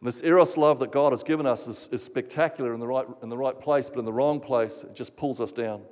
And 0.00 0.08
this 0.08 0.20
eros 0.24 0.56
love 0.56 0.80
that 0.80 0.90
God 0.90 1.12
has 1.12 1.22
given 1.22 1.46
us 1.46 1.68
is, 1.68 1.88
is 1.92 2.02
spectacular 2.02 2.74
in 2.74 2.80
the, 2.80 2.88
right, 2.88 3.06
in 3.22 3.28
the 3.28 3.38
right 3.38 3.58
place, 3.60 3.88
but 3.88 4.00
in 4.00 4.04
the 4.04 4.12
wrong 4.12 4.40
place, 4.40 4.82
it 4.82 4.96
just 4.96 5.16
pulls 5.16 5.40
us 5.40 5.52
down. 5.52 5.82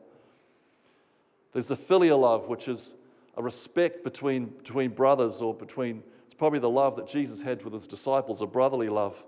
There's 1.53 1.69
the 1.69 1.77
filial 1.77 2.19
love, 2.19 2.49
which 2.49 2.67
is 2.67 2.97
a 3.37 3.43
respect 3.43 4.03
between, 4.03 4.47
between 4.47 4.91
brothers 4.91 5.41
or 5.41 5.55
between, 5.55 6.03
it's 6.25 6.35
probably 6.35 6.59
the 6.59 6.69
love 6.69 6.97
that 6.97 7.07
Jesus 7.07 7.43
had 7.43 7.63
with 7.63 7.73
his 7.73 7.87
disciples, 7.87 8.43
a 8.43 8.47
brotherly 8.47 8.89
love. 8.89 9.25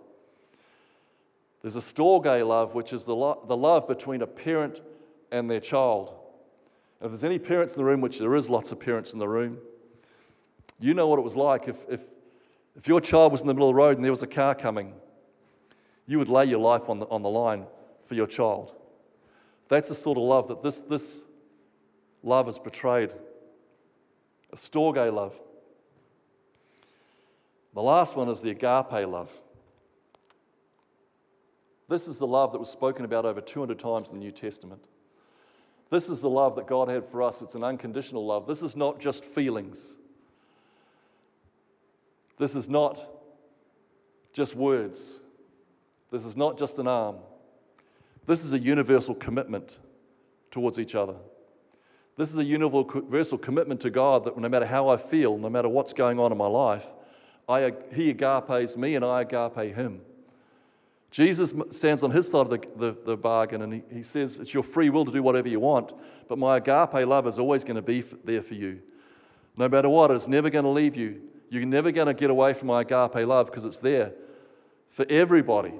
There's 1.67 1.75
a 1.75 1.81
storge 1.81 2.47
love, 2.47 2.77
which 2.77 2.93
is 2.93 3.07
the, 3.07 3.17
lo- 3.17 3.43
the 3.45 3.57
love 3.57 3.89
between 3.89 4.23
a 4.23 4.27
parent 4.29 4.83
and 5.33 5.51
their 5.51 5.59
child. 5.59 6.15
And 7.01 7.07
if 7.07 7.11
there's 7.11 7.25
any 7.25 7.41
parents 7.41 7.75
in 7.75 7.79
the 7.79 7.85
room, 7.85 8.01
which 8.01 8.21
there 8.21 8.37
is 8.37 8.49
lots 8.49 8.71
of 8.71 8.79
parents 8.79 9.13
in 9.13 9.19
the 9.19 9.27
room, 9.27 9.59
you 10.79 10.95
know 10.95 11.09
what 11.09 11.19
it 11.19 11.23
was 11.23 11.35
like 11.35 11.67
if, 11.67 11.85
if, 11.89 12.03
if 12.77 12.87
your 12.87 13.01
child 13.01 13.33
was 13.33 13.41
in 13.41 13.49
the 13.49 13.55
middle 13.55 13.69
of 13.69 13.75
the 13.75 13.83
road 13.83 13.97
and 13.97 14.05
there 14.05 14.13
was 14.13 14.23
a 14.23 14.29
car 14.29 14.55
coming, 14.55 14.95
you 16.07 16.19
would 16.19 16.29
lay 16.29 16.45
your 16.45 16.61
life 16.61 16.89
on 16.89 17.01
the, 17.01 17.07
on 17.07 17.23
the 17.23 17.29
line 17.29 17.67
for 18.05 18.15
your 18.15 18.29
child. 18.29 18.73
That's 19.67 19.89
the 19.89 19.97
sort 19.97 20.19
of 20.19 20.23
love 20.23 20.47
that 20.47 20.63
this, 20.63 20.83
this 20.83 21.25
love 22.23 22.47
is 22.49 22.61
portrayed 22.61 23.13
a 24.53 24.57
storge 24.57 25.13
love. 25.13 25.35
The 27.75 27.83
last 27.83 28.15
one 28.15 28.29
is 28.29 28.41
the 28.41 28.51
agape 28.51 29.09
love. 29.09 29.37
This 31.89 32.09
is 32.09 32.19
the 32.19 32.27
love 32.27 32.53
that 32.53 32.59
was 32.59 32.71
spoken 32.71 33.05
about 33.05 33.25
over 33.25 33.41
200 33.41 33.79
times 33.79 34.11
in 34.11 34.19
the 34.19 34.25
New 34.25 34.33
Testament. 34.33 34.83
This 35.91 36.09
is 36.09 36.21
the 36.21 36.31
love 36.31 36.57
that 36.57 36.67
God 36.67 36.89
had 36.89 37.05
for 37.05 37.23
us. 37.23 37.43
It's 37.43 37.55
an 37.55 37.63
unconditional 37.63 38.27
love. 38.27 38.47
This 38.47 38.63
is 38.63 38.77
not 38.77 38.99
just 38.99 39.25
feelings. 39.25 39.99
This 42.39 42.57
is 42.57 42.69
not 42.69 43.01
just 44.33 44.57
words. 44.57 45.21
This 46.11 46.25
is 46.25 46.37
not 46.37 46.59
just 46.59 46.79
an 46.79 46.89
arm. 46.89 47.17
This 48.27 48.45
is 48.45 48.53
a 48.53 48.59
universal 48.59 49.15
commitment 49.15 49.79
towards 50.51 50.79
each 50.81 50.95
other. 50.95 51.15
This 52.17 52.33
is 52.33 52.39
a 52.39 52.45
universal 52.45 53.39
commitment 53.39 53.81
to 53.83 53.91
God 53.91 54.25
that 54.25 54.37
no 54.37 54.49
matter 54.49 54.67
how 54.67 54.89
I 54.89 54.97
feel, 54.97 55.39
no 55.39 55.51
matter 55.51 55.69
what's 55.69 55.93
going 55.93 56.19
on 56.19 56.33
in 56.33 56.39
my 56.39 56.47
life, 56.47 56.93
I, 57.49 57.73
he 57.95 58.11
agapes 58.13 58.77
me 58.77 58.97
and 58.97 59.05
I 59.05 59.21
agape 59.23 59.75
him. 59.75 60.01
Jesus 61.11 61.55
stands 61.71 62.03
on 62.03 62.11
his 62.11 62.31
side 62.31 62.41
of 62.41 62.51
the, 62.51 62.59
the, 62.77 62.97
the 63.05 63.17
bargain 63.17 63.63
and 63.63 63.73
he, 63.73 63.83
he 63.91 64.03
says, 64.03 64.39
It's 64.39 64.53
your 64.53 64.63
free 64.63 64.91
will 64.91 65.05
to 65.05 65.13
do 65.13 65.23
whatever 65.23 65.49
you 65.49 65.61
want, 65.61 65.93
but 66.29 66.39
my 66.39 66.57
agape 66.57 67.07
love 67.07 67.27
is 67.27 67.39
always 67.39 67.65
going 67.65 67.77
to 67.77 67.83
be 67.83 68.03
there 68.25 68.43
for 68.43 68.55
you. 68.55 68.81
No 69.57 69.69
matter 69.69 69.89
what, 69.89 70.11
it's 70.11 70.29
never 70.29 70.51
going 70.51 70.65
to 70.65 70.71
leave 70.71 70.97
you. 70.97 71.23
You're 71.49 71.65
never 71.65 71.91
going 71.91 72.09
to 72.09 72.15
get 72.15 72.29
away 72.29 72.53
from 72.53 72.69
my 72.69 72.83
agape 72.83 73.27
love 73.27 73.47
because 73.47 73.65
it's 73.65 73.81
there 73.81 74.13
for 74.89 75.07
everybody. 75.09 75.73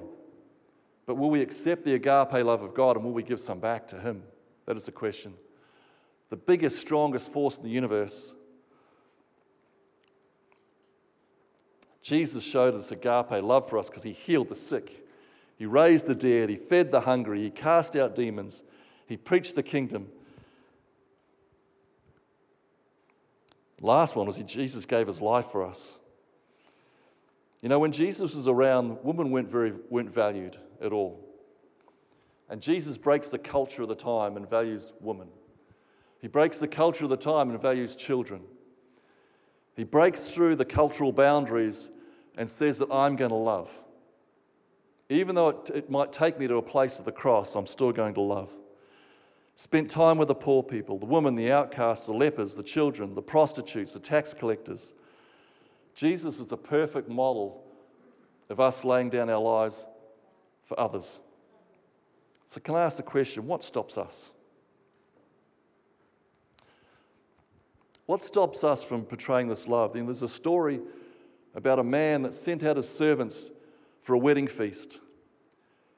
But 1.05 1.15
will 1.15 1.29
we 1.29 1.41
accept 1.41 1.83
the 1.83 1.93
agape 1.93 2.43
love 2.45 2.61
of 2.63 2.73
God 2.73 2.95
and 2.95 3.05
will 3.05 3.13
we 3.13 3.23
give 3.23 3.39
some 3.39 3.59
back 3.59 3.87
to 3.89 3.99
him? 3.99 4.23
That 4.65 4.75
is 4.75 4.85
the 4.85 4.91
question 4.91 5.33
the 6.29 6.35
biggest, 6.35 6.79
strongest 6.79 7.31
force 7.31 7.57
in 7.57 7.63
the 7.63 7.69
universe. 7.69 8.33
Jesus 12.01 12.43
showed 12.43 12.75
us 12.75 12.91
agape 12.91 13.43
love 13.43 13.69
for 13.69 13.77
us 13.77 13.89
because 13.89 14.03
he 14.03 14.11
healed 14.11 14.49
the 14.49 14.55
sick, 14.55 15.06
he 15.57 15.65
raised 15.65 16.05
the 16.07 16.15
dead, 16.15 16.49
he 16.49 16.55
fed 16.55 16.91
the 16.91 17.01
hungry, 17.01 17.41
he 17.41 17.49
cast 17.49 17.95
out 17.95 18.15
demons, 18.15 18.63
he 19.07 19.17
preached 19.17 19.55
the 19.55 19.63
kingdom. 19.63 20.07
Last 23.81 24.15
one 24.15 24.27
was 24.27 24.41
Jesus 24.43 24.85
gave 24.85 25.07
his 25.07 25.21
life 25.21 25.47
for 25.47 25.63
us. 25.63 25.99
You 27.61 27.69
know, 27.69 27.79
when 27.79 27.91
Jesus 27.91 28.35
was 28.35 28.47
around, 28.47 28.99
women 29.03 29.31
weren't, 29.31 29.49
very, 29.49 29.73
weren't 29.89 30.11
valued 30.11 30.57
at 30.81 30.91
all. 30.91 31.23
And 32.49 32.61
Jesus 32.61 32.97
breaks 32.97 33.29
the 33.29 33.39
culture 33.39 33.81
of 33.81 33.89
the 33.89 33.95
time 33.95 34.37
and 34.37 34.49
values 34.49 34.93
women. 35.01 35.27
He 36.21 36.27
breaks 36.27 36.59
the 36.59 36.67
culture 36.67 37.03
of 37.03 37.09
the 37.09 37.17
time 37.17 37.49
and 37.49 37.61
values 37.61 37.95
children. 37.95 38.41
He 39.75 39.83
breaks 39.83 40.29
through 40.29 40.55
the 40.55 40.65
cultural 40.65 41.11
boundaries 41.11 41.91
and 42.35 42.49
says 42.49 42.79
that 42.79 42.91
I'm 42.91 43.15
going 43.15 43.31
to 43.31 43.35
love. 43.35 43.83
Even 45.09 45.35
though 45.35 45.49
it, 45.49 45.69
it, 45.73 45.89
might 45.89 46.11
take 46.11 46.37
me 46.37 46.47
to 46.47 46.55
a 46.55 46.61
place 46.61 46.99
of 46.99 47.05
the 47.05 47.11
cross, 47.11 47.55
I'm 47.55 47.65
still 47.65 47.91
going 47.91 48.13
to 48.15 48.21
love. 48.21 48.51
Spent 49.55 49.89
time 49.89 50.17
with 50.17 50.27
the 50.27 50.35
poor 50.35 50.61
people, 50.61 50.99
the 50.99 51.05
women, 51.05 51.35
the 51.35 51.51
outcasts, 51.51 52.05
the 52.05 52.13
lepers, 52.13 52.55
the 52.55 52.63
children, 52.63 53.15
the 53.15 53.21
prostitutes, 53.21 53.93
the 53.93 53.99
tax 53.99 54.33
collectors. 54.33 54.93
Jesus 55.95 56.37
was 56.37 56.47
the 56.47 56.57
perfect 56.57 57.09
model 57.09 57.63
of 58.49 58.59
us 58.59 58.85
laying 58.85 59.09
down 59.09 59.29
our 59.29 59.39
lives 59.39 59.87
for 60.63 60.79
others. 60.79 61.19
So, 62.45 62.59
can 62.61 62.75
I 62.75 62.81
ask 62.81 62.97
the 62.97 63.03
question 63.03 63.47
what 63.47 63.63
stops 63.63 63.97
us? 63.97 64.31
What 68.05 68.21
stops 68.21 68.63
us 68.63 68.83
from 68.83 69.03
portraying 69.03 69.47
this 69.49 69.67
love? 69.67 69.93
Then 69.93 70.05
there's 70.05 70.21
a 70.21 70.29
story 70.29 70.79
about 71.55 71.79
a 71.79 71.83
man 71.83 72.21
that 72.21 72.33
sent 72.33 72.63
out 72.63 72.77
his 72.77 72.87
servants 72.87 73.51
for 74.07 74.13
a 74.13 74.17
wedding 74.17 74.47
feast. 74.47 75.01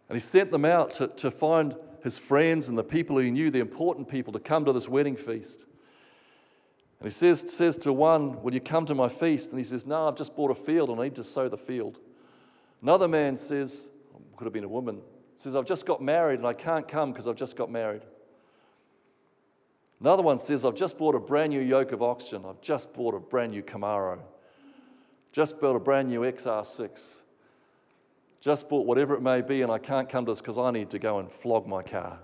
And 0.09 0.15
he 0.15 0.19
sent 0.19 0.49
them 0.51 0.65
out 0.65 0.95
to, 0.95 1.09
to 1.09 1.29
find 1.29 1.75
his 2.01 2.17
friends 2.17 2.67
and 2.67 2.75
the 2.75 2.83
people 2.83 3.19
he 3.19 3.29
knew, 3.29 3.51
the 3.51 3.59
important 3.59 4.07
people, 4.09 4.33
to 4.33 4.39
come 4.39 4.65
to 4.65 4.73
this 4.73 4.89
wedding 4.89 5.15
feast. 5.15 5.67
And 6.99 7.05
he 7.05 7.11
says, 7.11 7.39
says 7.53 7.77
to 7.77 7.93
one, 7.93 8.41
Will 8.41 8.51
you 8.51 8.61
come 8.61 8.87
to 8.87 8.95
my 8.95 9.09
feast? 9.09 9.51
And 9.51 9.59
he 9.59 9.63
says, 9.63 9.85
No, 9.85 10.07
I've 10.07 10.15
just 10.15 10.35
bought 10.35 10.49
a 10.49 10.55
field 10.55 10.89
and 10.89 10.99
I 10.99 11.03
need 11.03 11.15
to 11.17 11.23
sow 11.23 11.49
the 11.49 11.57
field. 11.57 11.99
Another 12.81 13.07
man 13.07 13.37
says, 13.37 13.91
Could 14.37 14.45
have 14.45 14.53
been 14.53 14.63
a 14.63 14.67
woman, 14.67 15.01
says, 15.35 15.55
I've 15.55 15.67
just 15.67 15.85
got 15.85 16.01
married 16.01 16.39
and 16.39 16.47
I 16.47 16.53
can't 16.53 16.87
come 16.87 17.11
because 17.11 17.27
I've 17.27 17.35
just 17.35 17.55
got 17.55 17.69
married. 17.69 18.01
Another 20.01 20.23
one 20.23 20.39
says, 20.39 20.65
I've 20.65 20.73
just 20.73 20.97
bought 20.97 21.13
a 21.13 21.19
brand 21.19 21.51
new 21.51 21.61
yoke 21.61 21.91
of 21.91 22.01
oxygen. 22.01 22.43
I've 22.49 22.61
just 22.61 22.91
bought 22.91 23.13
a 23.13 23.19
brand 23.19 23.51
new 23.51 23.61
Camaro. 23.61 24.17
Just 25.31 25.61
bought 25.61 25.75
a 25.75 25.79
brand 25.79 26.09
new 26.09 26.21
XR6 26.21 27.25
just 28.39 28.69
bought 28.69 28.85
whatever 28.85 29.15
it 29.15 29.21
may 29.21 29.41
be, 29.41 29.61
and 29.61 29.71
I 29.71 29.77
can't 29.77 30.07
come 30.07 30.25
to 30.25 30.31
this 30.31 30.39
because 30.39 30.57
I 30.57 30.71
need 30.71 30.89
to 30.91 30.99
go 30.99 31.19
and 31.19 31.31
flog 31.31 31.67
my 31.67 31.83
car. 31.83 32.19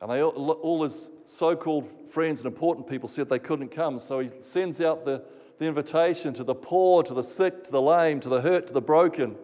And 0.00 0.10
they, 0.10 0.22
all 0.22 0.82
his 0.82 1.10
so 1.24 1.56
called 1.56 2.10
friends 2.10 2.40
and 2.40 2.46
important 2.46 2.86
people 2.86 3.08
said 3.08 3.28
they 3.28 3.38
couldn't 3.38 3.70
come, 3.70 3.98
so 3.98 4.20
he 4.20 4.28
sends 4.40 4.80
out 4.80 5.04
the, 5.04 5.24
the 5.58 5.66
invitation 5.66 6.34
to 6.34 6.44
the 6.44 6.54
poor, 6.54 7.02
to 7.02 7.14
the 7.14 7.22
sick, 7.22 7.64
to 7.64 7.70
the 7.72 7.80
lame, 7.80 8.20
to 8.20 8.28
the 8.28 8.40
hurt, 8.40 8.66
to 8.66 8.74
the 8.74 8.82
broken. 8.82 9.36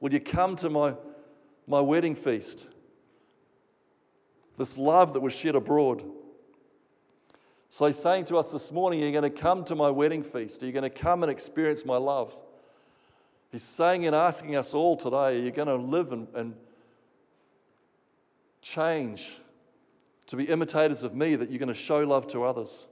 Will 0.00 0.12
you 0.12 0.20
come 0.20 0.56
to 0.56 0.70
my, 0.70 0.94
my 1.68 1.80
wedding 1.80 2.14
feast? 2.14 2.68
This 4.58 4.76
love 4.76 5.14
that 5.14 5.20
was 5.20 5.32
shed 5.32 5.54
abroad. 5.54 6.02
So 7.72 7.86
he's 7.86 7.96
saying 7.96 8.26
to 8.26 8.36
us 8.36 8.52
this 8.52 8.70
morning, 8.70 9.00
You're 9.00 9.12
going 9.12 9.22
to 9.22 9.30
come 9.30 9.64
to 9.64 9.74
my 9.74 9.88
wedding 9.88 10.22
feast. 10.22 10.62
Are 10.62 10.66
you 10.66 10.72
going 10.72 10.82
to 10.82 10.90
come 10.90 11.22
and 11.22 11.32
experience 11.32 11.86
my 11.86 11.96
love? 11.96 12.36
He's 13.50 13.62
saying 13.62 14.04
and 14.06 14.14
asking 14.14 14.56
us 14.56 14.74
all 14.74 14.94
today, 14.94 15.38
Are 15.38 15.42
you 15.42 15.50
going 15.50 15.68
to 15.68 15.76
live 15.76 16.12
and, 16.12 16.28
and 16.34 16.54
change 18.60 19.38
to 20.26 20.36
be 20.36 20.44
imitators 20.44 21.02
of 21.02 21.14
me 21.14 21.34
that 21.34 21.48
you're 21.48 21.58
going 21.58 21.68
to 21.68 21.74
show 21.74 22.00
love 22.00 22.26
to 22.32 22.44
others? 22.44 22.86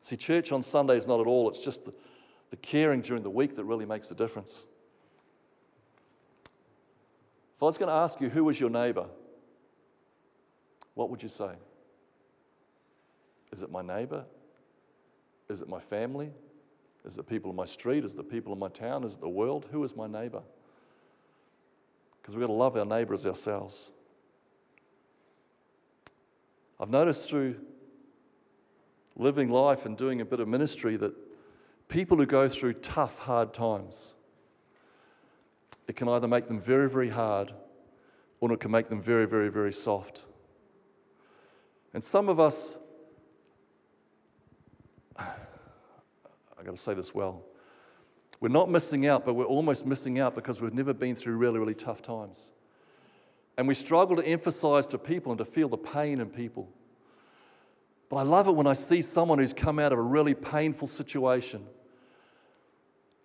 See, 0.00 0.16
church 0.16 0.50
on 0.50 0.62
Sunday 0.62 0.96
is 0.96 1.06
not 1.06 1.20
at 1.20 1.26
all, 1.26 1.50
it's 1.50 1.60
just 1.60 1.84
the, 1.84 1.92
the 2.48 2.56
caring 2.56 3.02
during 3.02 3.24
the 3.24 3.30
week 3.30 3.56
that 3.56 3.64
really 3.64 3.84
makes 3.84 4.10
a 4.10 4.14
difference. 4.14 4.64
If 7.56 7.62
I 7.62 7.66
was 7.66 7.76
going 7.76 7.90
to 7.90 7.94
ask 7.94 8.22
you, 8.22 8.30
who 8.30 8.44
was 8.44 8.58
your 8.58 8.70
neighbor? 8.70 9.04
What 10.94 11.10
would 11.10 11.22
you 11.22 11.28
say? 11.28 11.50
Is 13.52 13.62
it 13.62 13.70
my 13.70 13.82
neighbor? 13.82 14.24
Is 15.48 15.62
it 15.62 15.68
my 15.68 15.80
family? 15.80 16.30
Is 17.04 17.14
it 17.14 17.26
the 17.26 17.30
people 17.30 17.50
in 17.50 17.56
my 17.56 17.64
street? 17.64 18.04
Is 18.04 18.14
it 18.14 18.18
the 18.18 18.22
people 18.24 18.52
in 18.52 18.58
my 18.58 18.68
town? 18.68 19.04
Is 19.04 19.14
it 19.14 19.20
the 19.20 19.28
world? 19.28 19.66
Who 19.70 19.82
is 19.84 19.96
my 19.96 20.06
neighbor? 20.06 20.42
Because 22.20 22.34
we've 22.34 22.42
got 22.42 22.52
to 22.52 22.58
love 22.58 22.76
our 22.76 22.84
neighbor 22.84 23.14
as 23.14 23.24
ourselves. 23.24 23.90
I've 26.78 26.90
noticed 26.90 27.28
through 27.28 27.56
living 29.16 29.50
life 29.50 29.84
and 29.84 29.96
doing 29.96 30.20
a 30.20 30.24
bit 30.24 30.38
of 30.38 30.46
ministry 30.46 30.96
that 30.96 31.12
people 31.88 32.16
who 32.18 32.26
go 32.26 32.48
through 32.48 32.74
tough, 32.74 33.20
hard 33.20 33.52
times, 33.52 34.14
it 35.88 35.96
can 35.96 36.08
either 36.08 36.28
make 36.28 36.46
them 36.46 36.60
very, 36.60 36.88
very 36.88 37.08
hard 37.08 37.52
or 38.40 38.52
it 38.52 38.60
can 38.60 38.70
make 38.70 38.88
them 38.88 39.00
very, 39.00 39.26
very, 39.26 39.48
very 39.48 39.72
soft. 39.72 40.24
And 41.94 42.04
some 42.04 42.28
of 42.28 42.38
us, 42.38 42.78
I've 45.18 46.64
got 46.64 46.70
to 46.70 46.76
say 46.76 46.94
this 46.94 47.14
well, 47.14 47.44
we're 48.40 48.48
not 48.48 48.70
missing 48.70 49.06
out, 49.06 49.24
but 49.24 49.34
we're 49.34 49.44
almost 49.44 49.86
missing 49.86 50.18
out 50.18 50.34
because 50.34 50.60
we've 50.60 50.74
never 50.74 50.94
been 50.94 51.14
through 51.14 51.36
really, 51.36 51.58
really 51.58 51.74
tough 51.74 52.02
times. 52.02 52.50
And 53.56 53.66
we 53.66 53.74
struggle 53.74 54.16
to 54.16 54.24
emphasize 54.24 54.86
to 54.88 54.98
people 54.98 55.32
and 55.32 55.38
to 55.38 55.44
feel 55.44 55.68
the 55.68 55.76
pain 55.76 56.20
in 56.20 56.28
people. 56.28 56.68
But 58.08 58.16
I 58.16 58.22
love 58.22 58.48
it 58.48 58.54
when 58.54 58.66
I 58.66 58.72
see 58.72 59.02
someone 59.02 59.38
who's 59.38 59.52
come 59.52 59.78
out 59.78 59.92
of 59.92 59.98
a 59.98 60.02
really 60.02 60.34
painful 60.34 60.86
situation 60.86 61.66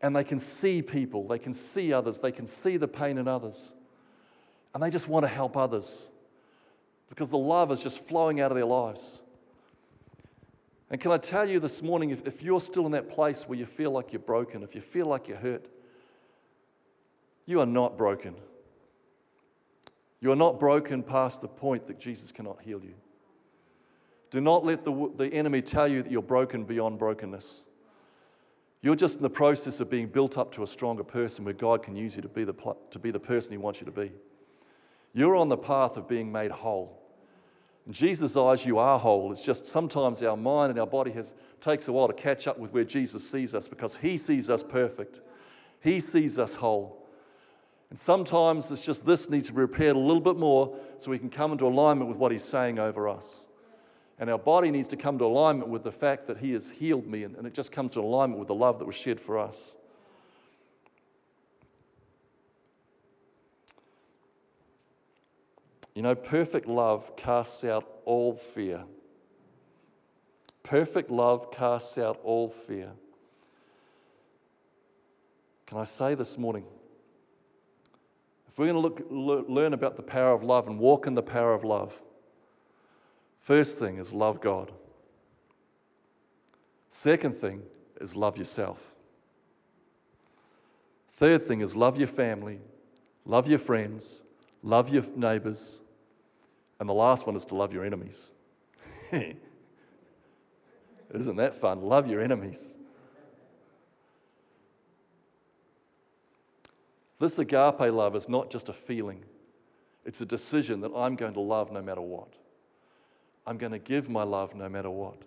and 0.01 0.13
they 0.13 0.23
can 0.23 0.38
see 0.38 0.82
people, 0.82 1.27
they 1.27 1.39
can 1.39 1.53
see 1.53 1.93
others, 1.93 2.19
they 2.19 2.32
can 2.32 2.45
see 2.45 2.75
the 2.75 2.89
pain 2.89 3.17
in 3.17 3.27
others, 3.27 3.73
and 4.73 4.84
they 4.84 4.89
just 4.89 5.08
want 5.08 5.23
to 5.23 5.29
help 5.29 5.56
others 5.56 6.10
because 7.08 7.29
the 7.29 7.38
love 7.38 7.71
is 7.71 7.82
just 7.82 7.99
flowing 7.99 8.41
out 8.41 8.51
of 8.51 8.56
their 8.56 8.65
lives. 8.65 9.21
And 10.93 11.01
can 11.01 11.10
I 11.10 11.17
tell 11.17 11.49
you 11.49 11.60
this 11.60 11.82
morning, 11.82 12.12
if, 12.12 12.27
if 12.27 12.43
you're 12.43 12.60
still 12.60 12.86
in 12.86 12.91
that 12.91 13.10
place 13.10 13.49
where 13.49 13.58
you 13.58 13.65
feel 13.65 13.89
like 13.89 14.13
you're 14.13 14.19
broken, 14.19 14.62
if 14.62 14.75
you 14.75 14.82
feel 14.82 15.08
like 15.08 15.27
you're 15.27 15.39
hurt, 15.39 15.65
you 17.47 17.60
are 17.62 17.65
not 17.65 17.97
broken. 17.97 18.36
You 20.21 20.32
are 20.32 20.36
not 20.36 20.60
broken 20.60 21.01
past 21.01 21.41
the 21.41 21.47
point 21.47 21.88
that 21.88 21.99
Jesus 21.99 22.32
cannot 22.32 22.62
heal 22.62 22.79
you. 22.84 22.93
Do 24.29 24.39
not 24.39 24.63
let 24.63 24.84
the, 24.84 25.12
the 25.17 25.34
enemy 25.34 25.63
tell 25.63 25.88
you 25.88 26.03
that 26.03 26.12
you're 26.12 26.21
broken 26.21 26.63
beyond 26.63 26.99
brokenness. 26.99 27.65
You're 28.84 28.95
just 28.95 29.17
in 29.17 29.23
the 29.23 29.32
process 29.32 29.79
of 29.79 29.89
being 29.89 30.06
built 30.06 30.38
up 30.38 30.51
to 30.51 30.62
a 30.62 30.67
stronger 30.67 31.03
person 31.03 31.43
where 31.43 31.56
God 31.56 31.82
can 31.82 31.95
use 31.95 32.15
you 32.15 32.21
to 32.21 32.29
be 32.29 32.43
the, 32.43 32.53
to 32.91 32.99
be 32.99 33.10
the 33.10 33.19
person 33.19 33.51
He 33.51 33.58
wants 33.58 33.82
you 33.82 33.86
to 33.86 33.91
be. 33.91 34.12
You're 35.12 35.36
on 35.36 35.49
the 35.49 35.58
path 35.58 35.97
of 35.97 36.08
being 36.08 36.32
made 36.32 36.51
whole. 36.51 37.02
In 37.86 37.91
Jesus' 37.91 38.38
eyes, 38.38 38.65
you 38.65 38.78
are 38.78 38.98
whole. 38.98 39.32
It's 39.32 39.43
just 39.43 39.65
sometimes 39.65 40.24
our 40.24 40.38
mind 40.38 40.72
and 40.72 40.80
our 40.80 40.88
body 40.88 41.12
has, 41.12 41.36
takes 41.60 41.88
a 41.88 41.91
while 41.91 42.08
to 42.08 42.13
catch 42.13 42.48
up 42.48 42.58
with 42.58 42.72
where 42.72 42.86
Jesus 42.86 43.30
sees 43.30 43.54
us 43.54 43.67
because 43.67 43.98
He 43.98 44.17
sees 44.17 44.50
us 44.50 44.63
perfect. 44.63 45.19
He 45.82 46.00
sees 46.00 46.39
us 46.39 46.56
whole. 46.56 47.04
And 47.89 48.00
sometimes 48.00 48.72
it's 48.72 48.86
just 48.86 49.06
this 49.06 49.30
needs 49.30 49.48
to 49.48 49.54
be 49.54 49.60
repaired 49.60 49.96
a 49.96 50.00
little 50.00 50.22
bit 50.22 50.38
more 50.38 50.76
so 50.98 51.12
we 51.12 51.19
can 51.19 51.30
come 51.30 51.52
into 51.52 51.65
alignment 51.65 52.08
with 52.08 52.17
what 52.17 52.32
He's 52.32 52.43
saying 52.43 52.80
over 52.80 53.10
us. 53.10 53.50
And 54.17 54.30
our 54.30 54.39
body 54.39 54.72
needs 54.72 54.88
to 54.89 54.98
come 54.98 55.17
to 55.17 55.26
alignment 55.26 55.69
with 55.69 55.84
the 55.84 55.91
fact 55.91 56.28
that 56.28 56.38
He 56.38 56.54
has 56.54 56.72
healed 56.72 57.06
me, 57.06 57.24
and, 57.24 57.46
it 57.46 57.54
just 57.54 57.72
comes 57.74 57.91
to 57.91 58.00
alignment 58.00 58.39
with 58.39 58.48
the 58.48 58.56
love 58.56 58.80
that 58.80 58.86
was 58.86 58.96
shed 58.96 59.19
for 59.19 59.38
us. 59.38 59.78
You 65.95 66.01
know, 66.01 66.15
perfect 66.15 66.67
love 66.67 67.15
casts 67.15 67.63
out 67.63 67.88
all 68.06 68.36
fear. 68.36 68.84
Perfect 70.63 71.12
love 71.12 71.51
casts 71.51 71.97
out 71.97 72.19
all 72.23 72.49
fear. 72.49 72.91
Can 75.67 75.77
I 75.77 75.84
say 75.84 76.15
this 76.15 76.38
morning, 76.38 76.65
if 78.47 78.58
we're 78.58 78.71
going 78.71 78.82
to 78.82 79.15
look, 79.15 79.47
learn 79.49 79.73
about 79.73 79.95
the 79.95 80.03
power 80.03 80.34
of 80.34 80.43
love 80.43 80.67
and 80.67 80.79
walk 80.79 81.08
in 81.08 81.15
the 81.15 81.23
power 81.23 81.53
of 81.53 81.63
love, 81.63 82.01
first 83.39 83.79
thing 83.79 83.97
is 83.97 84.13
love 84.13 84.41
God. 84.41 84.71
Second 86.89 87.36
thing 87.36 87.63
is 87.99 88.15
love 88.15 88.38
yourself. 88.38 88.95
Third 91.10 91.41
thing 91.41 91.62
is 91.62 91.75
love 91.75 91.97
your 91.97 92.08
family, 92.08 92.60
love 93.25 93.47
your 93.47 93.60
friends, 93.60 94.23
love 94.62 94.89
your 94.89 95.03
neighbors, 95.15 95.82
and 96.79 96.89
the 96.89 96.93
last 96.93 97.25
one 97.25 97.36
is 97.36 97.45
to 97.45 97.55
love 97.55 97.73
your 97.73 97.86
enemies. 97.86 98.31
Isn't 99.12 99.36
that 101.36 101.53
fun? 101.53 101.81
Love 101.81 102.07
your 102.07 102.21
enemies. 102.21 102.77
This 107.19 107.39
agape 107.39 107.79
love 107.79 108.15
is 108.15 108.27
not 108.27 108.49
just 108.49 108.69
a 108.69 108.73
feeling, 108.73 109.23
it's 110.03 110.19
a 110.19 110.25
decision 110.25 110.81
that 110.81 110.91
I'm 110.95 111.15
going 111.15 111.33
to 111.33 111.39
love 111.39 111.71
no 111.71 111.81
matter 111.81 112.01
what. 112.01 112.33
I'm 113.45 113.57
going 113.57 113.71
to 113.71 113.79
give 113.79 114.09
my 114.09 114.23
love 114.23 114.55
no 114.55 114.67
matter 114.67 114.89
what. 114.89 115.21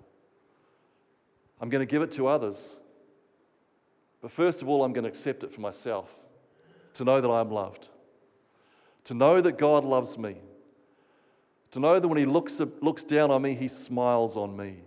I'm 1.60 1.70
going 1.70 1.86
to 1.86 1.90
give 1.90 2.02
it 2.02 2.10
to 2.12 2.26
others. 2.26 2.80
But 4.20 4.30
first 4.30 4.62
of 4.62 4.68
all, 4.68 4.84
I'm 4.84 4.92
going 4.92 5.04
to 5.04 5.08
accept 5.08 5.44
it 5.44 5.52
for 5.52 5.60
myself 5.60 6.12
to 6.94 7.04
know 7.04 7.20
that 7.20 7.30
I'm 7.30 7.50
loved, 7.50 7.88
to 9.04 9.14
know 9.14 9.40
that 9.40 9.58
God 9.58 9.84
loves 9.84 10.18
me, 10.18 10.36
to 11.72 11.80
know 11.80 11.98
that 11.98 12.06
when 12.08 12.18
He 12.18 12.26
looks, 12.26 12.60
looks 12.80 13.04
down 13.04 13.30
on 13.30 13.42
me, 13.42 13.54
He 13.54 13.68
smiles 13.68 14.36
on 14.36 14.56
me, 14.56 14.78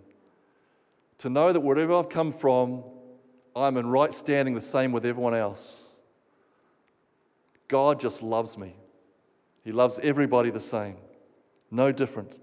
to 1.18 1.28
know 1.28 1.52
that 1.52 1.60
wherever 1.60 1.94
I've 1.94 2.08
come 2.08 2.32
from, 2.32 2.82
I'm 3.54 3.76
in 3.76 3.86
right 3.86 4.12
standing 4.12 4.54
the 4.54 4.60
same 4.60 4.92
with 4.92 5.04
everyone 5.04 5.34
else. 5.34 5.96
God 7.68 8.00
just 8.00 8.22
loves 8.22 8.56
me. 8.58 8.74
He 9.64 9.72
loves 9.72 9.98
everybody 10.02 10.50
the 10.50 10.60
same, 10.60 10.96
no 11.70 11.92
different. 11.92 12.38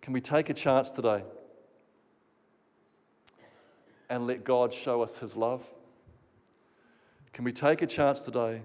Can 0.00 0.12
we 0.12 0.20
take 0.20 0.50
a 0.50 0.54
chance 0.54 0.90
today 0.90 1.24
and 4.08 4.26
let 4.26 4.44
God 4.44 4.72
show 4.72 5.02
us 5.02 5.18
His 5.18 5.36
love? 5.36 5.66
Can 7.32 7.44
we 7.44 7.52
take 7.52 7.82
a 7.82 7.86
chance 7.86 8.20
today 8.20 8.62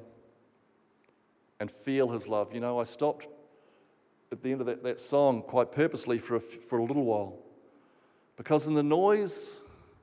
and 1.60 1.72
feel 1.72 2.10
His 2.10 2.28
love? 2.28 2.54
You 2.54 2.60
know, 2.60 2.80
I 2.80 2.84
stopped 2.84 3.28
at 4.32 4.44
the 4.44 4.52
end 4.52 4.62
of 4.62 4.68
that, 4.68 4.84
that 4.84 5.00
song 5.00 5.42
quite 5.42 5.72
purposely 5.72 6.20
for 6.20 6.36
a, 6.36 6.40
for 6.40 6.78
a 6.80 6.84
little 6.84 7.06
while 7.06 7.38
because 8.38 8.68
in 8.68 8.74
the 8.74 8.84
noise, 8.84 9.60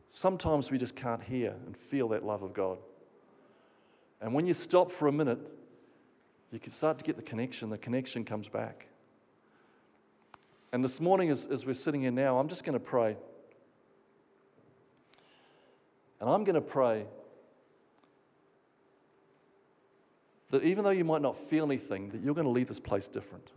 sometimes 0.09 0.71
we 0.71 0.79
just 0.79 0.95
can't 0.95 1.23
hear 1.23 1.55
and 1.65 1.77
feel 1.77 2.09
that 2.09 2.25
love 2.25 2.43
of 2.43 2.53
God. 2.53 2.79
And 4.21 4.35
when 4.35 4.47
you 4.47 4.53
stop 4.53 4.91
for 4.91 5.09
a 5.09 5.13
minute, 5.13 5.53
you 6.51 6.59
can 6.59 6.71
start 6.71 6.99
to 6.99 7.05
get 7.05 7.17
the 7.17 7.23
connection. 7.23 7.71
The 7.71 7.79
connection 7.79 8.25
comes 8.25 8.49
back. 8.49 8.89
And 10.73 10.85
this 10.85 11.01
morning, 11.01 11.31
as, 11.31 11.47
as 11.47 11.65
we're 11.65 11.75
sitting 11.75 12.03
here 12.03 12.11
now, 12.11 12.39
I'm 12.39 12.49
just 12.49 12.65
going 12.65 12.79
to 12.79 12.85
pray. 12.85 13.17
And 16.21 16.29
I'm 16.29 16.45
going 16.45 16.55
to 16.55 16.61
pray 16.61 17.07
that 20.51 20.63
even 20.63 20.85
though 20.85 20.91
you 20.91 21.05
might 21.05 21.23
not 21.23 21.37
feel 21.37 21.65
anything, 21.65 22.11
that 22.11 22.23
you're 22.23 22.35
going 22.35 22.47
to 22.47 22.51
leave 22.51 22.69
this 22.69 22.81
place 22.81 23.09
different. 23.09 23.51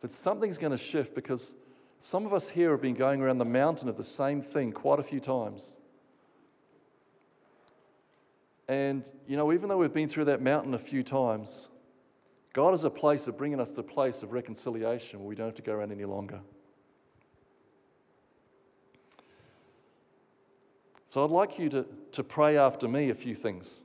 That 0.00 0.10
something's 0.10 0.58
going 0.58 0.72
to 0.72 0.76
shift 0.78 1.14
because 1.14 1.54
some 1.98 2.26
of 2.26 2.32
us 2.32 2.50
here 2.50 2.72
have 2.72 2.82
been 2.82 2.94
going 2.94 3.22
around 3.22 3.38
the 3.38 3.44
mountain 3.44 3.88
of 3.88 3.96
the 3.96 4.04
same 4.04 4.40
thing 4.40 4.72
quite 4.72 4.98
a 4.98 5.02
few 5.02 5.20
times. 5.20 5.78
And, 8.68 9.08
you 9.26 9.36
know, 9.36 9.52
even 9.52 9.68
though 9.68 9.78
we've 9.78 9.92
been 9.92 10.08
through 10.08 10.26
that 10.26 10.42
mountain 10.42 10.74
a 10.74 10.78
few 10.78 11.02
times, 11.02 11.68
God 12.52 12.74
is 12.74 12.84
a 12.84 12.90
place 12.90 13.28
of 13.28 13.36
bringing 13.36 13.60
us 13.60 13.72
to 13.72 13.80
a 13.80 13.84
place 13.84 14.22
of 14.22 14.32
reconciliation 14.32 15.20
where 15.20 15.28
we 15.28 15.34
don't 15.34 15.46
have 15.46 15.54
to 15.56 15.62
go 15.62 15.74
around 15.74 15.92
any 15.92 16.04
longer. 16.04 16.40
So 21.14 21.22
I'd 21.22 21.30
like 21.30 21.60
you 21.60 21.68
to, 21.68 21.86
to 22.10 22.24
pray 22.24 22.58
after 22.58 22.88
me 22.88 23.08
a 23.08 23.14
few 23.14 23.36
things. 23.36 23.84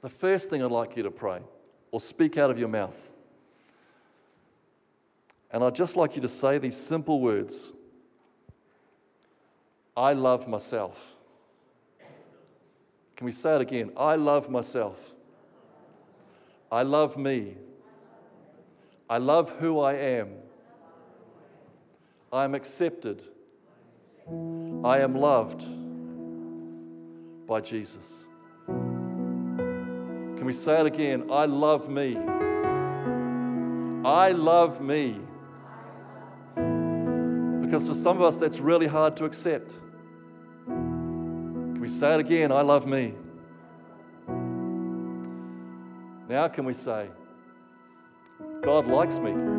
The 0.00 0.08
first 0.08 0.48
thing 0.48 0.62
I'd 0.62 0.70
like 0.70 0.96
you 0.96 1.02
to 1.02 1.10
pray, 1.10 1.42
or 1.90 2.00
speak 2.00 2.38
out 2.38 2.50
of 2.50 2.58
your 2.58 2.68
mouth. 2.68 3.12
And 5.50 5.62
I'd 5.62 5.74
just 5.74 5.98
like 5.98 6.16
you 6.16 6.22
to 6.22 6.28
say 6.28 6.56
these 6.56 6.78
simple 6.78 7.20
words 7.20 7.74
I 9.94 10.14
love 10.14 10.48
myself. 10.48 11.16
Can 13.16 13.26
we 13.26 13.32
say 13.32 13.56
it 13.56 13.60
again? 13.60 13.92
I 13.98 14.16
love 14.16 14.48
myself. 14.48 15.14
I 16.72 16.84
love 16.84 17.18
me. 17.18 17.58
I 19.10 19.18
love 19.18 19.50
who 19.58 19.78
I 19.80 19.92
am. 19.92 20.28
I 22.36 22.44
am 22.44 22.54
accepted. 22.54 23.22
I 24.84 25.00
am 25.00 25.14
loved 25.14 25.64
by 27.46 27.62
Jesus. 27.62 28.26
Can 28.66 30.44
we 30.44 30.52
say 30.52 30.80
it 30.80 30.86
again? 30.86 31.30
I 31.32 31.46
love 31.46 31.88
me. 31.88 32.18
I 34.04 34.32
love 34.32 34.82
me. 34.82 35.18
Because 37.62 37.88
for 37.88 37.94
some 37.94 38.18
of 38.18 38.22
us, 38.22 38.36
that's 38.36 38.60
really 38.60 38.86
hard 38.86 39.16
to 39.16 39.24
accept. 39.24 39.78
Can 40.66 41.80
we 41.80 41.88
say 41.88 42.12
it 42.16 42.20
again? 42.20 42.52
I 42.52 42.60
love 42.60 42.86
me. 42.86 43.14
Now, 46.28 46.48
can 46.48 46.66
we 46.66 46.74
say, 46.74 47.08
God 48.60 48.86
likes 48.86 49.18
me? 49.18 49.55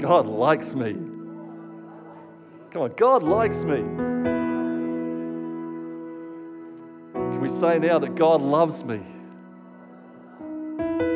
God 0.00 0.26
likes 0.26 0.74
me. 0.74 0.94
Come 2.70 2.82
on, 2.82 2.92
God 2.96 3.22
likes 3.22 3.64
me. 3.64 3.82
Can 7.12 7.40
we 7.40 7.48
say 7.48 7.78
now 7.78 7.98
that 7.98 8.14
God 8.14 8.40
loves 8.40 8.82
me? 8.84 9.00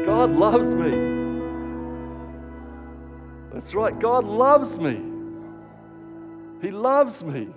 God 0.05 0.31
loves 0.33 0.75
me. 0.75 0.91
That's 3.53 3.75
right, 3.75 3.99
God 3.99 4.25
loves 4.25 4.79
me. 4.79 5.03
He 6.61 6.71
loves 6.71 7.25
me. 7.25 7.49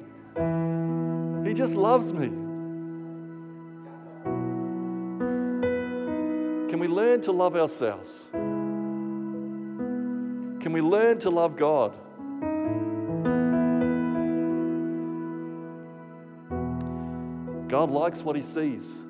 He 1.45 1.53
just 1.53 1.75
loves 1.75 2.13
me. 2.13 2.27
Can 6.69 6.79
we 6.79 6.87
learn 6.87 7.19
to 7.21 7.31
love 7.31 7.55
ourselves? 7.55 8.31
Can 10.67 10.73
we 10.73 10.81
learn 10.81 11.17
to 11.19 11.29
love 11.29 11.55
God? 11.55 11.93
God 17.69 17.89
likes 17.89 18.21
what 18.21 18.35
he 18.35 18.41
sees. 18.41 19.05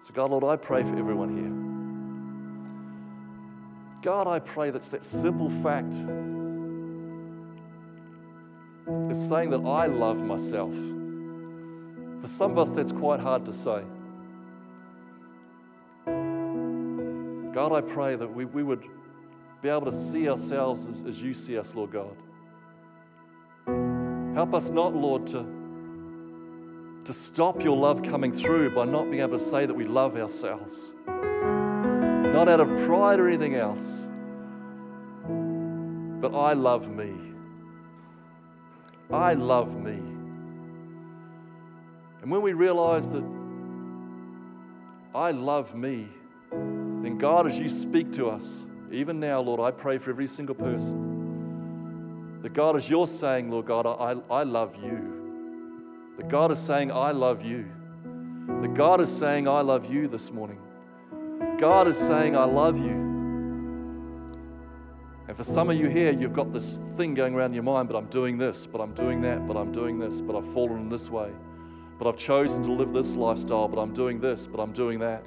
So, 0.00 0.12
God, 0.12 0.32
Lord, 0.32 0.42
I 0.42 0.56
pray 0.56 0.82
for 0.82 0.98
everyone 0.98 1.36
here. 1.36 1.52
God, 4.02 4.26
I 4.26 4.40
pray 4.40 4.70
that's 4.70 4.90
that 4.90 5.04
simple 5.04 5.50
fact 5.50 5.94
is 9.08 9.28
saying 9.28 9.50
that 9.50 9.64
I 9.64 9.86
love 9.86 10.20
myself. 10.20 10.74
For 10.74 12.26
some 12.26 12.50
of 12.50 12.58
us, 12.58 12.72
that's 12.72 12.90
quite 12.90 13.20
hard 13.20 13.44
to 13.46 13.52
say. 13.52 13.84
God, 17.54 17.72
I 17.72 17.80
pray 17.82 18.16
that 18.16 18.26
we, 18.26 18.44
we 18.46 18.64
would 18.64 18.82
be 19.62 19.68
able 19.68 19.84
to 19.84 19.92
see 19.92 20.28
ourselves 20.28 20.88
as, 20.88 21.04
as 21.04 21.22
you 21.22 21.32
see 21.32 21.56
us, 21.56 21.72
Lord 21.72 21.92
God. 21.92 22.16
Help 24.34 24.54
us 24.54 24.70
not, 24.70 24.92
Lord, 24.96 25.24
to, 25.28 25.46
to 27.04 27.12
stop 27.12 27.62
your 27.62 27.76
love 27.76 28.02
coming 28.02 28.32
through 28.32 28.74
by 28.74 28.84
not 28.86 29.08
being 29.08 29.22
able 29.22 29.38
to 29.38 29.38
say 29.38 29.66
that 29.66 29.74
we 29.74 29.84
love 29.84 30.16
ourselves. 30.16 30.94
Not 31.06 32.48
out 32.48 32.58
of 32.58 32.66
pride 32.88 33.20
or 33.20 33.28
anything 33.28 33.54
else, 33.54 34.08
but 36.20 36.36
I 36.36 36.54
love 36.54 36.92
me. 36.92 37.14
I 39.12 39.34
love 39.34 39.80
me. 39.80 40.02
And 42.20 42.32
when 42.32 42.42
we 42.42 42.52
realize 42.52 43.12
that 43.12 43.24
I 45.14 45.30
love 45.30 45.76
me, 45.76 46.08
then 47.06 47.18
God, 47.18 47.46
as 47.46 47.58
you 47.58 47.68
speak 47.68 48.12
to 48.12 48.28
us, 48.28 48.66
even 48.90 49.18
now, 49.18 49.40
Lord, 49.40 49.60
I 49.60 49.70
pray 49.70 49.98
for 49.98 50.10
every 50.10 50.26
single 50.26 50.54
person. 50.54 52.40
That 52.42 52.52
God, 52.52 52.76
as 52.76 52.88
you're 52.88 53.06
saying, 53.06 53.50
Lord 53.50 53.66
God, 53.66 53.86
I, 53.86 54.16
I 54.32 54.42
love 54.44 54.76
you. 54.82 56.12
That 56.16 56.28
God 56.28 56.50
is 56.52 56.58
saying, 56.58 56.92
I 56.92 57.10
love 57.10 57.44
you. 57.44 57.66
That 58.60 58.74
God 58.74 59.00
is 59.00 59.10
saying, 59.10 59.48
I 59.48 59.60
love 59.62 59.92
you 59.92 60.06
this 60.06 60.30
morning. 60.30 60.58
God 61.58 61.88
is 61.88 61.96
saying, 61.96 62.36
I 62.36 62.44
love 62.44 62.78
you. 62.78 63.12
And 65.26 65.36
for 65.36 65.42
some 65.42 65.70
of 65.70 65.76
you 65.76 65.88
here, 65.88 66.12
you've 66.12 66.34
got 66.34 66.52
this 66.52 66.80
thing 66.96 67.14
going 67.14 67.34
around 67.34 67.50
in 67.50 67.54
your 67.54 67.62
mind, 67.62 67.88
but 67.88 67.96
I'm 67.96 68.06
doing 68.06 68.36
this, 68.36 68.66
but 68.66 68.80
I'm 68.80 68.92
doing 68.94 69.22
that, 69.22 69.46
but 69.46 69.56
I'm 69.56 69.72
doing 69.72 69.98
this, 69.98 70.20
but 70.20 70.36
I've 70.36 70.46
fallen 70.52 70.82
in 70.82 70.88
this 70.88 71.10
way. 71.10 71.32
But 71.98 72.06
I've 72.06 72.18
chosen 72.18 72.62
to 72.64 72.72
live 72.72 72.92
this 72.92 73.14
lifestyle, 73.16 73.66
but 73.66 73.80
I'm 73.80 73.94
doing 73.94 74.20
this, 74.20 74.46
but 74.46 74.60
I'm 74.60 74.72
doing 74.72 74.98
that. 75.00 75.24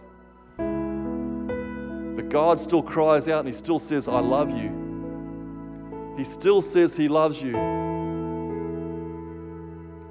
But 2.17 2.29
God 2.29 2.59
still 2.59 2.81
cries 2.81 3.29
out 3.29 3.41
and 3.41 3.47
He 3.47 3.53
still 3.53 3.77
says, 3.77 4.07
I 4.07 4.19
love 4.19 4.49
you. 4.49 6.15
He 6.17 6.23
still 6.23 6.61
says 6.61 6.97
He 6.97 7.07
loves 7.07 7.43
you. 7.43 7.55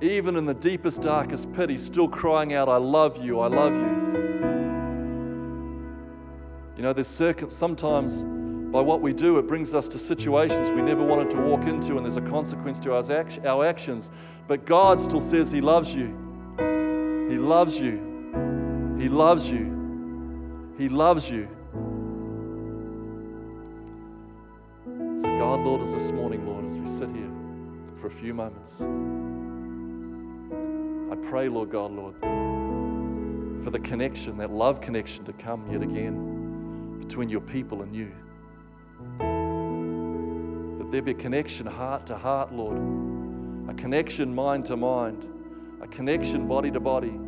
Even 0.01 0.37
in 0.37 0.45
the 0.45 0.55
deepest, 0.55 1.03
darkest 1.03 1.53
pit, 1.53 1.69
He's 1.69 1.85
still 1.85 2.07
crying 2.07 2.55
out, 2.55 2.69
I 2.69 2.77
love 2.77 3.23
you, 3.23 3.41
I 3.41 3.49
love 3.49 3.75
you. 3.75 3.97
You 6.77 6.83
know, 6.85 6.93
there's 6.93 7.09
circuit, 7.09 7.51
sometimes 7.51 8.23
by 8.23 8.81
what 8.81 9.01
we 9.01 9.13
do, 9.13 9.39
it 9.39 9.49
brings 9.49 9.75
us 9.75 9.89
to 9.89 9.99
situations 9.99 10.71
we 10.71 10.83
never 10.83 11.03
wanted 11.03 11.29
to 11.33 11.39
walk 11.39 11.63
into, 11.63 11.97
and 11.97 12.05
there's 12.05 12.19
a 12.19 12.23
consequence 12.23 12.79
to 12.81 12.95
our 12.95 13.65
actions. 13.67 14.13
But 14.47 14.65
God 14.65 15.01
still 15.01 15.19
says 15.19 15.51
He 15.51 15.61
loves 15.61 15.93
you. 15.93 16.07
He 17.29 17.39
loves 17.39 17.81
you. 17.81 18.95
He 18.97 19.09
loves 19.09 19.51
you. 19.51 20.73
He 20.79 20.89
loves 20.89 21.29
you. 21.29 21.56
So, 25.17 25.35
God, 25.39 25.61
Lord, 25.61 25.81
as 25.81 25.95
this 25.95 26.13
morning, 26.13 26.47
Lord, 26.47 26.67
as 26.67 26.79
we 26.79 26.87
sit 26.87 27.11
here 27.11 27.31
for 27.99 28.09
a 28.09 28.11
few 28.11 28.35
moments, 28.35 28.83
I 31.11 31.17
pray, 31.31 31.49
Lord 31.49 31.71
God, 31.71 31.91
Lord, 31.91 32.15
for 33.65 33.71
the 33.71 33.79
connection, 33.79 34.37
that 34.37 34.51
love 34.51 34.83
connection 34.83 35.25
to 35.25 35.33
come 35.33 35.73
yet 35.73 35.83
again 35.83 36.99
between 37.01 37.31
your 37.31 37.41
people 37.41 37.81
and 37.81 37.97
you. 37.97 38.13
That 40.79 40.91
there 40.91 41.01
be 41.01 41.13
a 41.13 41.15
connection 41.15 41.65
heart 41.65 42.05
to 42.09 42.17
heart, 42.19 42.53
Lord, 42.53 42.77
a 43.71 43.75
connection 43.75 44.35
mind 44.35 44.67
to 44.67 44.77
mind, 44.77 45.27
a 45.81 45.89
connection 45.89 46.47
body 46.47 46.71
to 46.71 46.81
body 46.81 47.19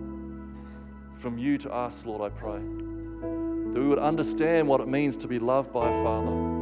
from 1.15 1.39
you 1.39 1.57
to 1.57 1.73
us, 1.73 2.05
Lord, 2.05 2.21
I 2.21 2.29
pray. 2.29 2.61
That 2.61 3.81
we 3.81 3.89
would 3.89 3.99
understand 3.99 4.69
what 4.69 4.83
it 4.83 4.89
means 4.89 5.17
to 5.17 5.27
be 5.27 5.39
loved 5.39 5.73
by 5.73 5.89
a 5.89 6.03
Father 6.05 6.58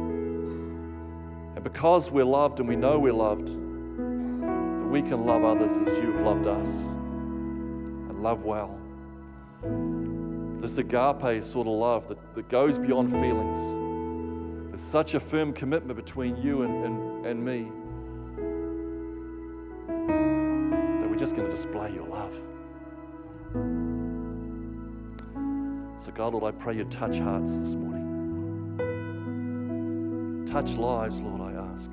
because 1.67 2.09
we're 2.09 2.23
loved 2.23 2.61
and 2.61 2.69
we 2.69 2.77
know 2.77 2.97
we're 2.97 3.11
loved, 3.11 3.49
that 3.49 4.87
we 4.89 5.01
can 5.01 5.25
love 5.25 5.43
others 5.43 5.77
as 5.79 5.89
you 5.99 6.13
have 6.13 6.21
loved 6.21 6.47
us 6.47 6.91
and 6.91 8.23
love 8.23 8.43
well. 8.43 8.79
This 10.61 10.77
agape 10.77 11.43
sort 11.43 11.67
of 11.67 11.73
love 11.73 12.07
that, 12.07 12.35
that 12.35 12.47
goes 12.47 12.79
beyond 12.79 13.11
feelings. 13.11 13.59
There's 14.69 14.81
such 14.81 15.13
a 15.13 15.19
firm 15.19 15.51
commitment 15.51 15.97
between 15.97 16.37
you 16.37 16.61
and, 16.61 16.85
and, 16.85 17.25
and 17.25 17.43
me 17.43 17.63
that 21.01 21.09
we're 21.09 21.17
just 21.17 21.35
going 21.35 21.49
to 21.49 21.51
display 21.51 21.93
your 21.93 22.07
love. 22.07 22.33
So, 25.97 26.13
God, 26.13 26.31
Lord, 26.31 26.45
I 26.45 26.51
pray 26.57 26.77
you 26.77 26.85
touch 26.85 27.19
hearts 27.19 27.59
this 27.59 27.75
morning. 27.75 27.97
Touch 30.47 30.77
lives, 30.77 31.21
Lord, 31.21 31.41
I 31.41 31.56
ask. 31.77 31.91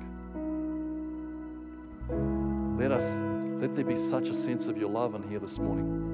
Let 2.79 2.91
us, 2.91 3.21
let 3.61 3.75
there 3.75 3.85
be 3.85 3.95
such 3.95 4.29
a 4.29 4.33
sense 4.33 4.67
of 4.67 4.77
your 4.77 4.89
love 4.89 5.13
in 5.15 5.23
here 5.29 5.39
this 5.39 5.59
morning. 5.59 6.11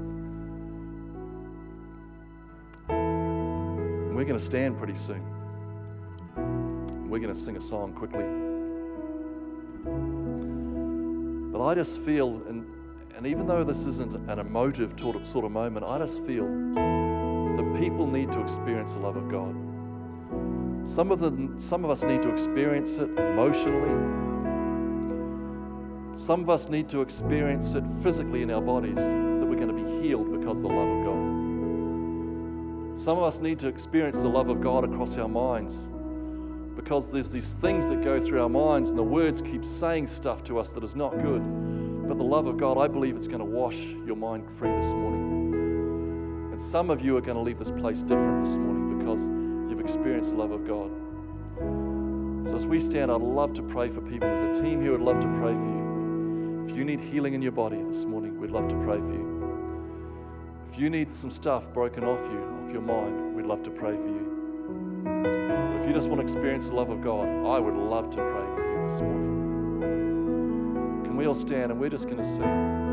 We're 4.13 4.25
going 4.25 4.37
to 4.37 4.45
stand 4.45 4.77
pretty 4.77 4.93
soon. 4.93 5.23
we're 7.09 7.19
going 7.19 7.33
to 7.33 7.39
sing 7.39 7.57
a 7.57 7.61
song 7.61 7.93
quickly. 7.93 8.25
But 11.51 11.65
I 11.65 11.75
just 11.75 11.99
feel, 11.99 12.41
and, 12.47 12.65
and 13.15 13.25
even 13.25 13.47
though 13.47 13.63
this 13.63 13.85
isn't 13.85 14.29
an 14.29 14.39
emotive 14.39 14.93
sort 14.97 15.45
of 15.45 15.51
moment, 15.51 15.85
I 15.85 15.97
just 15.97 16.25
feel 16.25 16.45
that 16.45 17.75
people 17.79 18.05
need 18.05 18.31
to 18.33 18.41
experience 18.41 18.95
the 18.95 18.99
love 18.99 19.15
of 19.15 19.29
God. 19.29 19.70
Some 20.83 21.11
of, 21.11 21.19
the, 21.19 21.53
some 21.59 21.85
of 21.85 21.91
us 21.91 22.03
need 22.03 22.23
to 22.23 22.31
experience 22.31 22.97
it 22.97 23.09
emotionally. 23.17 24.19
Some 26.13 26.41
of 26.41 26.49
us 26.49 26.69
need 26.69 26.89
to 26.89 27.01
experience 27.01 27.75
it 27.75 27.83
physically 28.01 28.41
in 28.41 28.49
our 28.51 28.61
bodies, 28.61 28.95
that 28.95 29.45
we're 29.47 29.55
going 29.55 29.67
to 29.67 29.73
be 29.73 30.01
healed 30.01 30.31
because 30.37 30.63
of 30.63 30.69
the 30.69 30.75
love 30.75 30.87
of 30.87 31.05
God. 31.05 32.97
Some 32.97 33.17
of 33.17 33.23
us 33.23 33.39
need 33.39 33.59
to 33.59 33.67
experience 33.67 34.21
the 34.21 34.27
love 34.27 34.49
of 34.49 34.59
God 34.59 34.83
across 34.83 35.17
our 35.17 35.29
minds 35.29 35.89
because 36.75 37.11
there's 37.11 37.31
these 37.31 37.53
things 37.55 37.87
that 37.89 38.01
go 38.01 38.19
through 38.19 38.41
our 38.41 38.49
minds 38.49 38.89
and 38.89 38.97
the 38.97 39.03
words 39.03 39.41
keep 39.41 39.63
saying 39.63 40.07
stuff 40.07 40.43
to 40.45 40.57
us 40.57 40.73
that 40.73 40.83
is 40.83 40.95
not 40.95 41.17
good. 41.19 41.41
But 42.07 42.17
the 42.17 42.23
love 42.23 42.47
of 42.47 42.57
God, 42.57 42.77
I 42.77 42.87
believe 42.87 43.15
it's 43.15 43.27
going 43.27 43.39
to 43.39 43.45
wash 43.45 43.77
your 44.05 44.15
mind 44.15 44.45
free 44.55 44.71
this 44.75 44.93
morning. 44.93 46.49
And 46.51 46.59
some 46.59 46.89
of 46.89 47.01
you 47.01 47.15
are 47.17 47.21
going 47.21 47.37
to 47.37 47.43
leave 47.43 47.59
this 47.59 47.71
place 47.71 48.03
different 48.03 48.43
this 48.43 48.57
morning 48.57 48.97
because 48.97 49.29
you've 49.71 49.79
experienced 49.79 50.31
the 50.31 50.37
love 50.37 50.51
of 50.51 50.67
God. 50.67 50.91
So 52.47 52.55
as 52.55 52.65
we 52.65 52.79
stand, 52.79 53.11
I'd 53.11 53.21
love 53.21 53.53
to 53.53 53.63
pray 53.63 53.89
for 53.89 54.01
people. 54.01 54.27
There's 54.27 54.57
a 54.57 54.61
team 54.61 54.81
here 54.81 54.91
who'd 54.91 55.01
love 55.01 55.19
to 55.21 55.27
pray 55.27 55.53
for 55.53 55.65
you. 55.65 56.65
If 56.67 56.75
you 56.75 56.83
need 56.83 56.99
healing 56.99 57.33
in 57.33 57.41
your 57.41 57.53
body 57.53 57.81
this 57.81 58.05
morning, 58.05 58.39
we'd 58.39 58.51
love 58.51 58.67
to 58.67 58.75
pray 58.83 58.97
for 58.97 59.13
you. 59.13 59.31
If 60.69 60.77
you 60.77 60.89
need 60.89 61.09
some 61.09 61.31
stuff 61.31 61.71
broken 61.73 62.03
off 62.03 62.19
you, 62.29 62.39
off 62.61 62.71
your 62.71 62.81
mind, 62.81 63.33
we'd 63.33 63.45
love 63.45 63.63
to 63.63 63.71
pray 63.71 63.95
for 63.95 64.07
you. 64.07 65.01
But 65.03 65.81
if 65.81 65.87
you 65.87 65.93
just 65.93 66.09
want 66.09 66.19
to 66.19 66.23
experience 66.23 66.69
the 66.69 66.75
love 66.75 66.89
of 66.89 67.01
God, 67.01 67.27
I 67.27 67.59
would 67.59 67.75
love 67.75 68.09
to 68.11 68.17
pray 68.17 68.49
with 68.55 68.65
you 68.65 68.81
this 68.83 69.01
morning. 69.01 71.01
Can 71.05 71.15
we 71.15 71.27
all 71.27 71.33
stand 71.33 71.71
and 71.71 71.79
we're 71.79 71.89
just 71.89 72.05
going 72.05 72.17
to 72.17 72.23
sing? 72.23 72.90